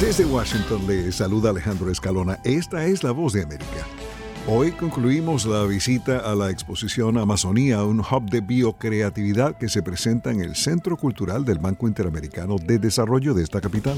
Desde 0.00 0.26
Washington 0.26 0.86
le 0.86 1.10
saluda 1.10 1.48
Alejandro 1.48 1.90
Escalona. 1.90 2.38
Esta 2.44 2.84
es 2.84 3.02
la 3.02 3.12
voz 3.12 3.32
de 3.32 3.44
América. 3.44 3.86
Hoy 4.46 4.72
concluimos 4.72 5.46
la 5.46 5.64
visita 5.64 6.18
a 6.18 6.34
la 6.34 6.50
exposición 6.50 7.16
Amazonía, 7.16 7.82
un 7.82 8.00
hub 8.00 8.28
de 8.28 8.42
biocreatividad 8.42 9.56
que 9.56 9.70
se 9.70 9.82
presenta 9.82 10.30
en 10.30 10.42
el 10.42 10.54
Centro 10.54 10.98
Cultural 10.98 11.46
del 11.46 11.60
Banco 11.60 11.88
Interamericano 11.88 12.56
de 12.58 12.78
Desarrollo 12.78 13.32
de 13.32 13.42
esta 13.42 13.62
capital. 13.62 13.96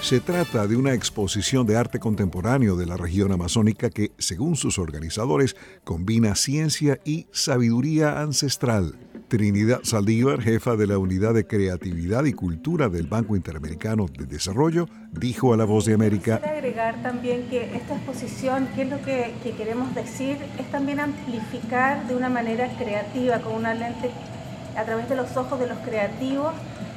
Se 0.00 0.18
trata 0.18 0.66
de 0.66 0.74
una 0.74 0.92
exposición 0.92 1.68
de 1.68 1.76
arte 1.76 2.00
contemporáneo 2.00 2.74
de 2.74 2.86
la 2.86 2.96
región 2.96 3.30
amazónica 3.30 3.90
que, 3.90 4.10
según 4.18 4.56
sus 4.56 4.76
organizadores, 4.80 5.54
combina 5.84 6.34
ciencia 6.34 6.98
y 7.04 7.28
sabiduría 7.30 8.20
ancestral. 8.20 8.98
Trinidad 9.32 9.80
Saldívar, 9.82 10.42
jefa 10.42 10.76
de 10.76 10.86
la 10.86 10.98
Unidad 10.98 11.32
de 11.32 11.46
Creatividad 11.46 12.26
y 12.26 12.34
Cultura 12.34 12.90
del 12.90 13.06
Banco 13.06 13.34
Interamericano 13.34 14.04
de 14.06 14.26
Desarrollo, 14.26 14.90
dijo 15.10 15.54
a 15.54 15.56
La 15.56 15.64
Voz 15.64 15.86
de 15.86 15.94
América. 15.94 16.38
Quiero 16.38 16.58
agregar 16.58 17.02
también 17.02 17.46
que 17.48 17.74
esta 17.74 17.94
exposición, 17.96 18.68
¿qué 18.74 18.82
es 18.82 18.90
lo 18.90 19.00
que, 19.00 19.32
que 19.42 19.52
queremos 19.52 19.94
decir? 19.94 20.36
Es 20.58 20.70
también 20.70 21.00
amplificar 21.00 22.06
de 22.08 22.14
una 22.14 22.28
manera 22.28 22.76
creativa, 22.76 23.38
con 23.40 23.54
una 23.54 23.72
lente 23.72 24.10
a 24.76 24.84
través 24.84 25.08
de 25.08 25.16
los 25.16 25.34
ojos 25.34 25.58
de 25.58 25.66
los 25.66 25.78
creativos, 25.78 26.52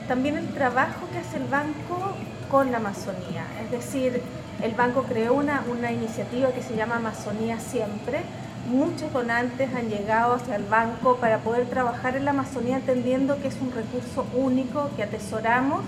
también 0.09 0.35
el 0.35 0.49
trabajo 0.49 1.07
que 1.13 1.19
hace 1.19 1.37
el 1.37 1.45
banco 1.45 2.17
con 2.51 2.69
la 2.69 2.79
Amazonía. 2.79 3.45
Es 3.63 3.71
decir, 3.71 4.21
el 4.61 4.73
banco 4.73 5.03
creó 5.03 5.35
una, 5.35 5.63
una 5.71 5.89
iniciativa 5.89 6.51
que 6.51 6.61
se 6.61 6.75
llama 6.75 6.97
Amazonía 6.97 7.61
Siempre. 7.61 8.23
Muchos 8.65 9.13
donantes 9.13 9.73
han 9.75 9.89
llegado 9.89 10.33
hacia 10.33 10.55
el 10.55 10.63
banco 10.63 11.17
para 11.17 11.39
poder 11.39 11.67
trabajar 11.67 12.15
en 12.15 12.25
la 12.25 12.31
Amazonía 12.31 12.77
entendiendo 12.77 13.39
que 13.41 13.47
es 13.47 13.57
un 13.61 13.71
recurso 13.71 14.25
único 14.33 14.89
que 14.95 15.03
atesoramos, 15.03 15.81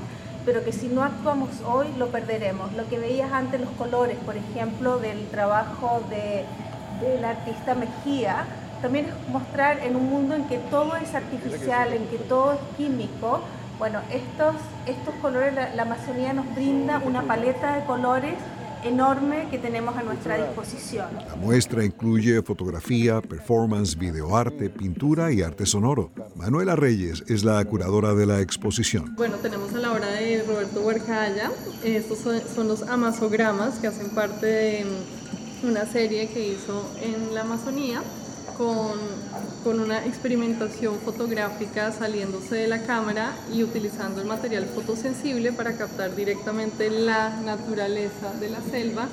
pero 0.45 0.63
que 0.63 0.71
si 0.71 0.87
no 0.87 1.03
actuamos 1.03 1.49
hoy 1.65 1.87
lo 1.97 2.07
perderemos. 2.09 2.73
Lo 2.73 2.87
que 2.87 2.99
veías 2.99 3.31
antes, 3.31 3.59
los 3.59 3.71
colores, 3.71 4.17
por 4.25 4.37
ejemplo, 4.37 4.99
del 4.99 5.27
trabajo 5.29 6.01
de, 6.09 6.45
del 7.01 7.25
artista 7.25 7.73
Mejía, 7.73 8.45
también 8.81 9.05
es 9.05 9.29
mostrar 9.29 9.79
en 9.79 9.95
un 9.95 10.07
mundo 10.07 10.35
en 10.35 10.43
que 10.43 10.59
todo 10.59 10.95
es 10.97 11.15
artificial, 11.15 11.93
en 11.93 12.05
que 12.07 12.17
todo 12.17 12.53
es 12.53 12.59
químico, 12.77 13.41
bueno, 13.79 14.01
estos, 14.11 14.55
estos 14.87 15.13
colores, 15.21 15.53
la, 15.53 15.83
Amazonía 15.83 16.33
nos 16.33 16.53
brinda 16.55 16.99
una 17.05 17.21
paleta 17.21 17.75
de 17.75 17.85
colores 17.85 18.33
enorme 18.83 19.47
que 19.49 19.57
tenemos 19.57 19.95
a 19.95 20.03
nuestra 20.03 20.37
disposición. 20.37 21.07
La 21.27 21.35
muestra 21.35 21.83
incluye 21.83 22.41
fotografía, 22.41 23.21
performance, 23.21 23.97
videoarte, 23.97 24.69
pintura 24.69 25.31
y 25.31 25.41
arte 25.41 25.65
sonoro. 25.65 26.11
Manuela 26.35 26.75
Reyes 26.75 27.23
es 27.27 27.43
la 27.43 27.63
curadora 27.65 28.13
de 28.13 28.25
la 28.25 28.41
exposición. 28.41 29.15
Bueno, 29.15 29.35
tenemos 29.37 29.73
a 29.73 29.77
la 29.77 29.91
obra 29.91 30.07
de 30.07 30.43
Roberto 30.43 30.81
Huercaya. 30.81 31.51
Estos 31.83 32.19
son, 32.19 32.41
son 32.53 32.67
los 32.67 32.83
amazogramas 32.83 33.79
que 33.79 33.87
hacen 33.87 34.09
parte 34.09 34.45
de 34.45 34.85
una 35.63 35.85
serie 35.85 36.27
que 36.29 36.49
hizo 36.49 36.89
en 37.01 37.33
la 37.33 37.41
Amazonía 37.41 38.01
con, 38.57 38.97
con, 39.63 39.79
una 39.79 40.05
experimentación 40.05 40.95
fotográfica 40.99 41.91
saliéndose 41.91 42.55
de 42.55 42.67
la 42.67 42.83
cámara 42.83 43.35
y 43.53 43.63
utilizando 43.63 44.21
el 44.21 44.27
material 44.27 44.65
fotosensible 44.65 45.51
para 45.51 45.73
captar 45.73 46.15
directamente 46.15 46.89
la 46.89 47.29
naturaleza 47.41 48.33
de 48.39 48.49
la 48.49 48.61
selva 48.61 49.07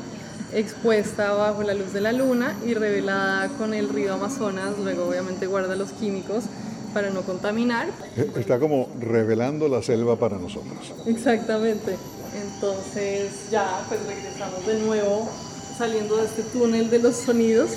expuesta 0.55 1.33
bajo 1.33 1.63
la 1.63 1.75
luz 1.75 1.93
de 1.93 2.01
la 2.01 2.13
luna 2.13 2.57
y 2.65 2.75
revelada 2.75 3.49
con 3.59 3.75
el 3.75 3.89
río 3.89 4.15
Amazonas, 4.15 4.79
luego 4.83 5.09
obviamente 5.09 5.47
guarda 5.47 5.75
los 5.75 5.91
químicos 5.93 6.45
para 6.93 7.11
no 7.11 7.23
contaminar. 7.23 7.89
Eh, 8.17 8.31
está 8.37 8.59
como 8.59 8.89
revelando 9.01 9.69
la 9.69 9.83
selva 9.83 10.17
para 10.17 10.39
nosotros. 10.39 10.93
Exactamente. 11.07 11.97
Entonces 12.41 13.51
ya 13.51 13.85
pues 13.89 14.01
regresamos 14.07 14.67
de 14.67 14.79
nuevo 14.81 15.29
saliendo 15.77 16.17
de 16.17 16.27
este 16.27 16.43
túnel 16.45 16.89
de 16.89 17.01
los 17.01 17.17
sonidos 17.17 17.71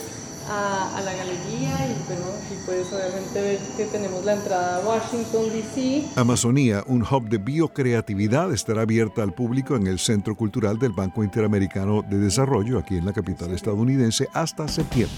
a, 0.49 1.01
la 1.03 1.13
galería 1.13 1.88
y 1.88 1.95
bueno, 2.07 2.25
aquí 2.38 2.55
puedes 2.65 2.88
obviamente 2.91 3.41
ver 3.41 3.60
que 3.77 3.86
tenemos 3.86 4.23
la 4.25 4.33
entrada 4.33 4.77
a 4.77 4.88
Washington, 4.88 5.49
D.C. 5.49 6.05
Amazonía, 6.15 6.83
un 6.88 7.03
hub 7.03 7.29
de 7.29 7.38
biocreatividad, 7.38 8.51
estará 8.53 8.81
abierta 8.81 9.23
al 9.23 9.33
público 9.33 9.75
en 9.75 9.88
el 9.88 9.99
Centro 9.99 10.36
Cultural 10.36 10.79
del 10.79 10.91
Banco 10.91 11.23
Interamericano 11.23 12.01
de 12.01 12.17
Desarrollo, 12.17 12.79
aquí 12.79 12.97
en 12.97 13.05
la 13.05 13.13
capital 13.13 13.51
estadounidense, 13.51 14.27
hasta 14.33 14.67
septiembre. 14.67 15.17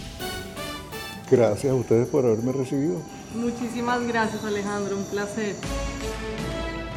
Gracias 1.30 1.72
a 1.72 1.76
ustedes 1.76 2.08
por 2.08 2.26
haberme 2.26 2.52
recibido. 2.52 3.02
Muchísimas 3.36 4.06
gracias 4.08 4.44
Alejandro, 4.44 4.98
un 4.98 5.06
placer. 5.06 5.56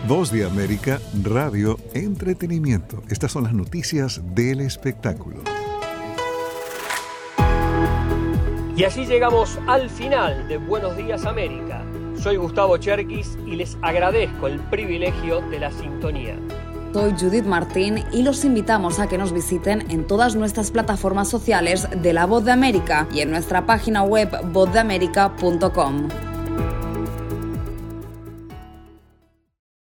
Voz 0.09 0.33
de 0.33 0.45
América, 0.45 1.01
radio, 1.23 1.79
entretenimiento. 1.95 3.03
Estas 3.09 3.31
son 3.31 3.45
las 3.45 3.53
noticias 3.53 4.21
del 4.35 4.61
espectáculo. 4.61 5.43
Y 8.75 8.85
así 8.85 9.05
llegamos 9.05 9.59
al 9.67 9.91
final 9.91 10.49
de 10.49 10.57
Buenos 10.57 10.97
Días 10.97 11.27
América. 11.27 11.85
Soy 12.17 12.37
Gustavo 12.37 12.79
Cherkis 12.79 13.37
y 13.47 13.57
les 13.57 13.77
agradezco 13.83 14.47
el 14.47 14.61
privilegio 14.61 15.43
de 15.51 15.61
la 15.61 15.71
sintonía. 15.71 16.37
Soy 16.95 17.13
Judith 17.19 17.45
Martín 17.45 18.03
y 18.13 18.23
los 18.23 18.45
invitamos 18.45 18.99
a 18.99 19.09
que 19.09 19.19
nos 19.19 19.33
visiten 19.33 19.91
en 19.91 20.07
todas 20.07 20.37
nuestras 20.37 20.71
plataformas 20.71 21.29
sociales 21.29 21.87
de 21.95 22.13
La 22.15 22.25
Voz 22.25 22.45
de 22.45 22.53
América 22.53 23.07
y 23.13 23.21
en 23.21 23.31
nuestra 23.31 23.67
página 23.67 24.05
web 24.05 24.31
vozdeamerica.com. 24.53 26.32